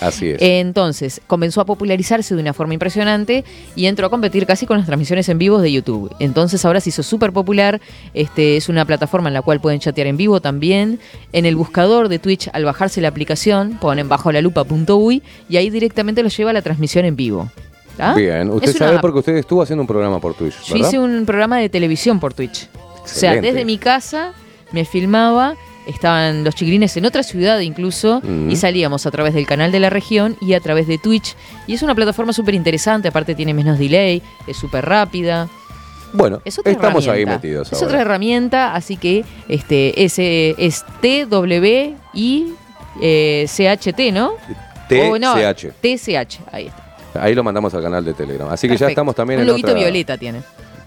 [0.00, 0.38] Así es.
[0.40, 3.44] Entonces, comenzó a popularizarse de una forma impresionante
[3.74, 6.14] y entró a competir casi con las transmisiones en vivo de YouTube.
[6.18, 7.80] Entonces, ahora se hizo súper popular.
[8.14, 11.00] Este, es una plataforma en la cual pueden chatear en vivo también.
[11.32, 15.70] En el buscador de Twitch, al bajarse la aplicación, ponen bajo la lupa.uy y ahí
[15.70, 17.50] directamente los lleva a la transmisión en vivo.
[17.98, 18.14] ¿Ah?
[18.14, 21.26] Bien, usted Es sabe porque usted estuvo haciendo un programa por Twitch, Yo hice un
[21.26, 22.68] programa de televisión por Twitch.
[23.04, 24.32] O sea, desde mi casa
[24.72, 29.72] me filmaba, estaban los chiquilines en otra ciudad incluso, y salíamos a través del canal
[29.72, 31.34] de la región y a través de Twitch.
[31.66, 35.48] Y es una plataforma súper interesante, aparte tiene menos delay, es súper rápida.
[36.14, 37.86] Bueno, Es otra estamos ahí metidos Es ahora.
[37.86, 42.54] otra herramienta, así que este es, es TWI
[43.00, 44.32] eh, CHT, ¿no?
[45.10, 45.68] O no, TCH.
[45.80, 46.82] TCH, ahí está.
[47.22, 48.48] Ahí lo mandamos al canal de Telegram.
[48.50, 50.42] Así que ya estamos también Un en loguito otra- violeta tiene.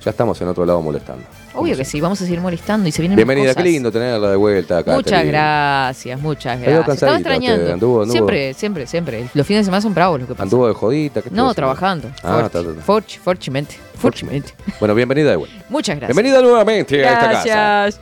[0.05, 1.23] Ya estamos en otro lado molestando.
[1.55, 3.71] Obvio que sí, vamos a seguir molestando y se vienen más Bienvenida, qué cosas.
[3.71, 4.93] lindo tenerla de vuelta acá.
[4.93, 6.89] Muchas gracias, muchas gracias.
[6.95, 7.63] Estaba extrañando.
[7.63, 9.27] usted, anduvo- anduvo- Siempre, siempre, siempre.
[9.33, 10.43] Los fines de semana son bravos lo que pasa.
[10.43, 11.23] Anduvo de jodita.
[11.23, 12.09] ¿qué No, trabajando.
[12.21, 12.85] Ah, está, está, está.
[12.85, 13.77] Forch- forchmente.
[13.97, 14.53] Forchmente.
[14.79, 15.55] Bueno, bienvenida de vuelta.
[15.69, 16.15] Muchas gracias.
[16.15, 17.43] Bienvenida nuevamente a esta casa.
[17.47, 18.01] Gracias.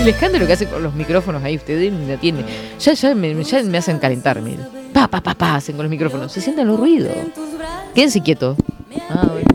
[0.00, 2.46] El escándalo que hace con los micrófonos ahí, ustedes no tienen.
[2.78, 4.68] Ya, ya, me, ya me hacen calentar, miren.
[4.94, 6.30] Pa, pa, pa, pa, hacen con los micrófonos.
[6.30, 7.10] Se sienten los ruidos.
[7.92, 8.56] Quédense quietos.
[9.08, 9.49] Ah, bueno.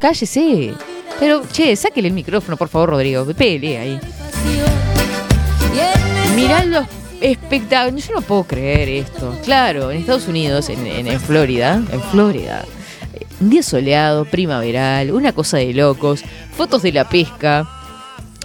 [0.00, 0.74] Cállese.
[1.18, 3.24] Pero, che, sáquele el micrófono, por favor, Rodrigo.
[3.34, 4.00] Pele ahí.
[6.34, 6.86] Mirá los
[7.20, 8.06] espectáculos.
[8.08, 9.36] Yo no puedo creer esto.
[9.44, 12.64] Claro, en Estados Unidos, en, en- en Florida, en Florida,
[13.40, 16.22] un día soleado, primaveral, una cosa de locos,
[16.56, 17.68] fotos de la pesca,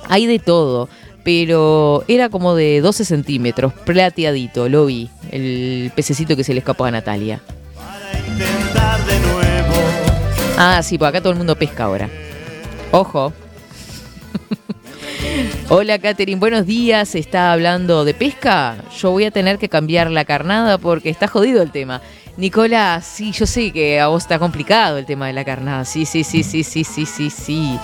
[0.10, 0.90] hay de todo.
[1.24, 5.10] Pero era como de 12 centímetros, plateadito, lo vi.
[5.32, 7.42] El pececito que se le escapó a Natalia.
[10.58, 12.10] Ah, sí, pues acá todo el mundo pesca ahora.
[12.92, 13.34] Ojo.
[15.70, 17.14] Hola, Katherine, buenos días.
[17.16, 18.78] ¿Está hablando de pesca?
[18.98, 22.02] Yo voy a tener que cambiar la carnada porque está jodido el tema.
[22.38, 25.84] Nicolás, sí, yo sé que a vos está complicado el tema de la carnada.
[25.84, 27.78] Sí, sí, sí, sí, sí, sí, sí, sí.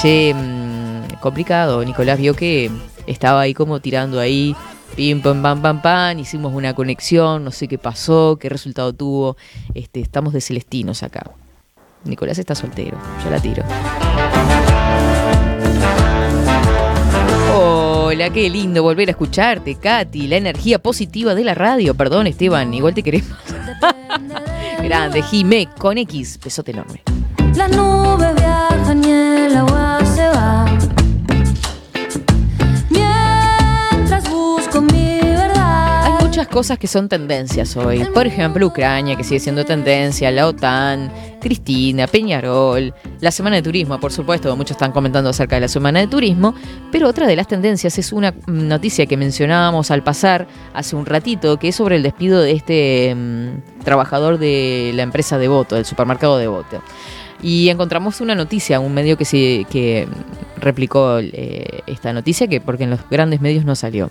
[0.00, 1.84] Che, mm, complicado.
[1.84, 2.72] Nicolás vio que
[3.06, 4.56] estaba ahí como tirando ahí.
[4.96, 6.18] Pim, pam, pam, pam, pam.
[6.18, 9.36] Hicimos una conexión, no sé qué pasó, qué resultado tuvo.
[9.74, 11.30] Este, estamos de celestinos acá.
[12.08, 13.62] Nicolás está soltero, yo la tiro.
[17.54, 20.28] Hola, qué lindo volver a escucharte, Katy.
[20.28, 21.94] La energía positiva de la radio.
[21.94, 23.36] Perdón, Esteban, igual te queremos.
[24.82, 27.02] Grande, Jimé, con X, besote enorme.
[27.54, 30.75] Las nubes viajan y el agua se va.
[36.48, 38.04] Cosas que son tendencias hoy.
[38.12, 41.10] Por ejemplo, Ucrania, que sigue siendo tendencia, la OTAN,
[41.40, 46.00] Cristina, Peñarol, la Semana de Turismo, por supuesto, muchos están comentando acerca de la Semana
[46.00, 46.54] de Turismo,
[46.90, 51.58] pero otra de las tendencias es una noticia que mencionábamos al pasar hace un ratito,
[51.58, 56.38] que es sobre el despido de este mm, trabajador de la empresa Devoto, del supermercado
[56.38, 56.82] Devoto.
[57.42, 60.08] Y encontramos una noticia, un medio que, se, que
[60.56, 64.10] replicó eh, esta noticia, que porque en los grandes medios no salió.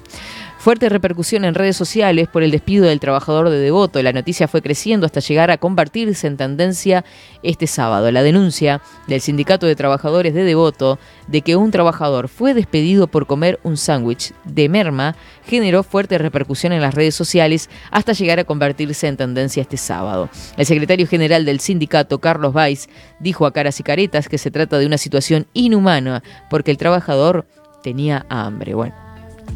[0.66, 4.02] Fuerte repercusión en redes sociales por el despido del trabajador de Devoto.
[4.02, 7.06] La noticia fue creciendo hasta llegar a convertirse en tendencia
[7.44, 8.12] este sábado.
[8.12, 10.98] La denuncia del Sindicato de Trabajadores de Devoto
[11.28, 15.16] de que un trabajador fue despedido por comer un sándwich de merma
[15.46, 20.32] generó fuerte repercusión en las redes sociales hasta llegar a convertirse en tendencia este sábado.
[20.58, 22.90] El secretario general del sindicato, Carlos Valls,
[23.20, 27.46] dijo a caras y caretas que se trata de una situación inhumana porque el trabajador
[27.84, 28.74] tenía hambre.
[28.74, 29.05] Bueno.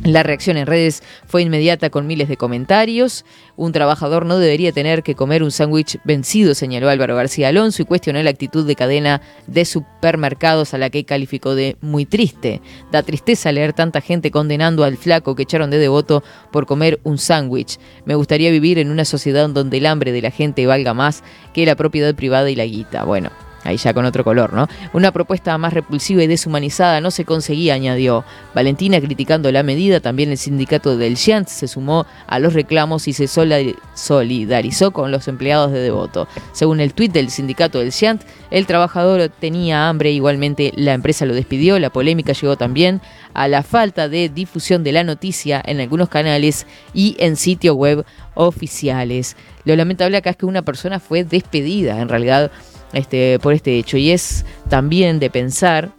[0.06, 3.26] La reacción en redes fue inmediata con miles de comentarios.
[3.58, 7.86] Un trabajador no debería tener que comer un sándwich vencido, señaló Álvaro García Alonso y
[7.86, 12.62] cuestionó la actitud de cadena de supermercados a la que calificó de muy triste.
[12.92, 17.18] Da tristeza leer tanta gente condenando al flaco que echaron de devoto por comer un
[17.18, 17.78] sándwich.
[18.06, 21.66] Me gustaría vivir en una sociedad donde el hambre de la gente valga más que
[21.66, 23.04] la propiedad privada y la guita.
[23.04, 23.32] Bueno,
[23.64, 24.68] Ahí ya con otro color, ¿no?
[24.94, 28.24] Una propuesta más repulsiva y deshumanizada no se conseguía, añadió.
[28.56, 33.14] Valentina criticando la medida, también el sindicato del Giant se sumó a los reclamos y
[33.14, 36.28] se solidarizó con los empleados de Devoto.
[36.54, 41.34] Según el tuit del sindicato del Giant, el trabajador tenía hambre, igualmente la empresa lo
[41.34, 43.02] despidió, la polémica llegó también
[43.34, 48.06] a la falta de difusión de la noticia en algunos canales y en sitios web
[48.36, 49.36] oficiales.
[49.66, 52.52] Lo lamentable acá es que una persona fue despedida, en realidad
[52.94, 53.98] este, por este hecho.
[53.98, 55.92] Y es también de pensar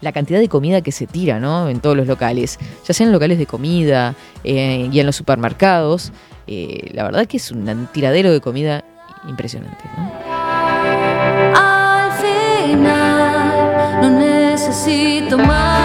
[0.00, 1.68] la cantidad de comida que se tira ¿no?
[1.68, 4.14] en todos los locales, ya sean locales de comida
[4.44, 6.12] eh, y en los supermercados.
[6.46, 8.84] Eh, la verdad que es un tiradero de comida
[9.28, 9.84] impresionante.
[11.54, 15.81] Al final no necesito más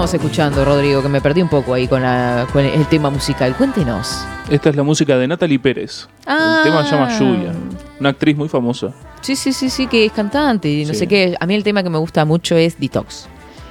[0.00, 1.02] ¿Qué estamos escuchando, Rodrigo?
[1.02, 3.54] Que me perdí un poco ahí con, la- con el tema musical.
[3.54, 4.24] Cuéntenos.
[4.48, 6.08] Esta es la música de Natalie Pérez.
[6.26, 6.62] Ah.
[6.64, 7.52] El tema se llama Lluvia.
[8.00, 8.92] Una actriz muy famosa.
[9.20, 11.00] Sí, sí, sí, sí, que es cantante y no Sí.
[11.00, 11.36] sé qué.
[11.38, 13.26] A mí el tema que me gusta mucho es Detox.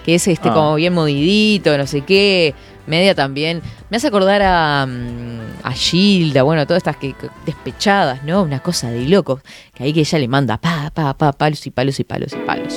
[0.06, 0.54] Que es este Ah.
[0.54, 2.54] como bien movidito, no sé qué.
[2.86, 3.64] Media también.
[3.90, 7.16] Me hace acordar a, mm, a Gilda, bueno, todas estas que,
[7.48, 8.44] despechadas, ¿no?
[8.44, 9.42] Una cosa de locos.
[9.74, 12.46] Que ahí que ella le manda pa, pa, pa, palos y palos y palos y
[12.46, 12.74] palos.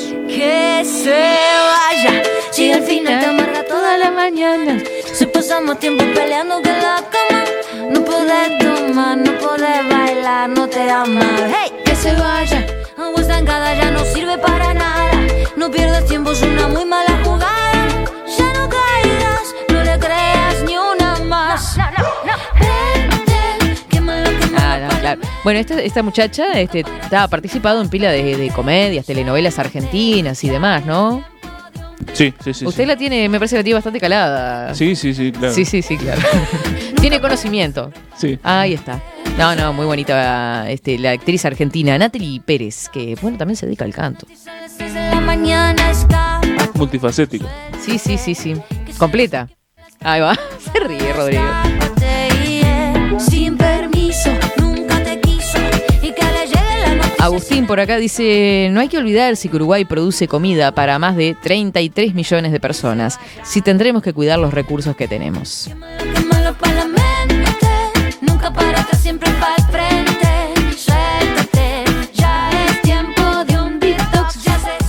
[0.83, 2.25] Que se vaya.
[2.51, 4.83] Si al final te amarga toda la mañana.
[5.15, 7.45] Si pasamos tiempo peleando que la cama.
[7.89, 11.25] No podés tomar, no podés bailar, no te ama.
[11.55, 12.67] Hey, que se vaya.
[12.97, 15.13] Agua estancada ya no sirve para nada.
[15.55, 17.62] No pierdas tiempo, es una muy mala jugada.
[25.15, 25.41] Claro.
[25.45, 30.43] Bueno, esta, esta muchacha este, está, ha participado en pila de, de comedias, telenovelas argentinas
[30.45, 31.25] y demás, ¿no?
[32.13, 32.67] Sí, sí, sí.
[32.67, 32.87] Usted sí.
[32.87, 34.75] la tiene, me parece que la tiene bastante calada.
[34.75, 35.55] Sí, sí, sí, claro.
[35.55, 36.21] Sí, sí, sí, claro.
[37.01, 37.91] tiene conocimiento.
[38.17, 38.39] Sí.
[38.43, 39.01] Ahí está.
[39.39, 43.85] No, no, muy bonita este, la actriz argentina Natalie Pérez, que bueno, también se dedica
[43.85, 44.27] al canto.
[46.75, 47.49] Multifacético.
[47.81, 48.55] Sí, sí, sí, sí.
[48.99, 49.49] Completa.
[50.01, 50.35] Ahí va.
[50.59, 51.43] Se ríe, Rodrigo.
[57.23, 61.37] Agustín por acá dice, no hay que olvidarse que Uruguay produce comida para más de
[61.41, 63.21] 33 millones de personas.
[63.45, 65.71] Si tendremos que cuidar los recursos que tenemos.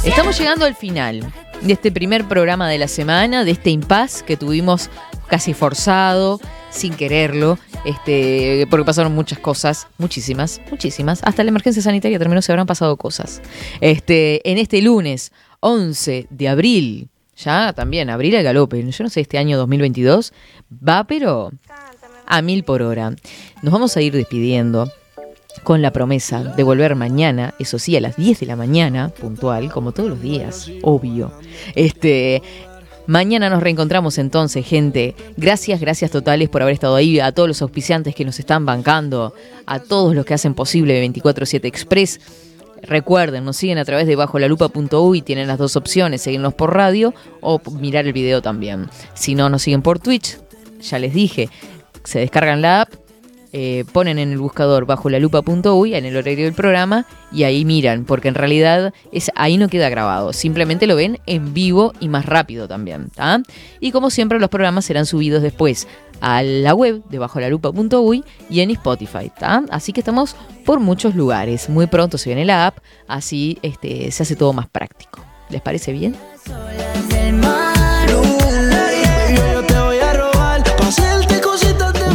[0.04, 1.24] Estamos llegando al final
[1.62, 4.90] de este primer programa de la semana, de este impas que tuvimos
[5.34, 6.40] casi forzado,
[6.70, 11.22] sin quererlo, este, porque pasaron muchas cosas, muchísimas, muchísimas.
[11.24, 13.42] Hasta la emergencia sanitaria terminó, se habrán pasado cosas.
[13.82, 15.32] Este, en este lunes
[15.62, 18.80] 11 de abril Ya también, abrir el galope.
[18.88, 20.34] Yo no sé, este año 2022
[20.88, 21.52] va, pero
[22.28, 23.16] a mil por hora.
[23.64, 24.92] Nos vamos a ir despidiendo
[25.64, 29.72] con la promesa de volver mañana, eso sí, a las 10 de la mañana, puntual,
[29.72, 31.32] como todos los días, obvio.
[31.74, 32.44] Este.
[33.06, 35.14] Mañana nos reencontramos entonces, gente.
[35.36, 39.34] Gracias, gracias totales por haber estado ahí, a todos los auspiciantes que nos están bancando,
[39.66, 42.22] a todos los que hacen posible 247 Express.
[42.82, 47.62] Recuerden, nos siguen a través de bajolalupa.uy, tienen las dos opciones, seguirnos por radio o
[47.72, 48.90] mirar el video también.
[49.14, 50.38] Si no, nos siguen por Twitch,
[50.82, 51.50] ya les dije,
[52.04, 52.94] se descargan la app,
[53.56, 57.66] eh, ponen en el buscador bajo la lupa.uy en el horario del programa y ahí
[57.66, 62.10] miran, porque en realidad es, ahí no queda grabado, simplemente lo ven en vivo y
[62.10, 63.10] más rápido también.
[63.10, 63.44] ¿tá?
[63.80, 65.88] Y como siempre los programas serán subidos después
[66.20, 69.32] a la web de bajo la lupa.uy y en Spotify.
[69.38, 69.64] ¿tá?
[69.70, 70.36] Así que estamos
[70.66, 71.70] por muchos lugares.
[71.70, 75.24] Muy pronto se viene la app, así este, se hace todo más práctico.
[75.50, 76.16] ¿Les parece bien?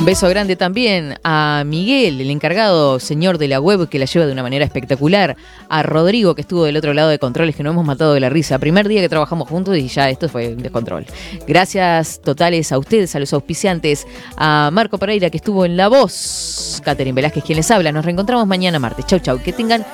[0.08, 4.32] Beso grande también a Miguel, el encargado señor de la web que la lleva de
[4.32, 5.36] una manera espectacular.
[5.68, 8.30] A Rodrigo, que estuvo del otro lado de controles, que nos hemos matado de la
[8.30, 8.58] risa.
[8.58, 11.04] Primer día que trabajamos juntos y ya esto fue un descontrol.
[11.46, 14.06] Gracias totales a ustedes, a los auspiciantes.
[14.38, 16.80] A Marco Pereira, que estuvo en La Voz.
[16.82, 17.92] Catherine Velázquez, quien les habla.
[17.92, 19.04] Nos reencontramos mañana martes.
[19.04, 19.38] Chau, chau.
[19.42, 19.84] Que tengan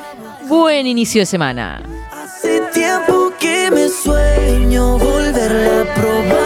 [0.49, 1.83] buen inicio de semana.
[2.13, 6.44] Hace tiempo que me sueño volverla a probar.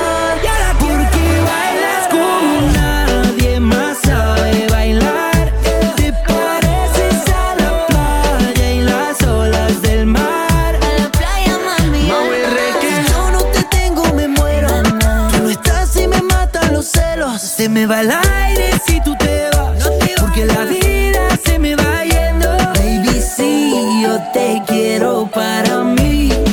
[17.58, 19.90] Se me va el aire si tú te vas.
[20.20, 22.48] Porque la vida se me va yendo.
[22.56, 26.47] Baby, si yo te quiero para mí.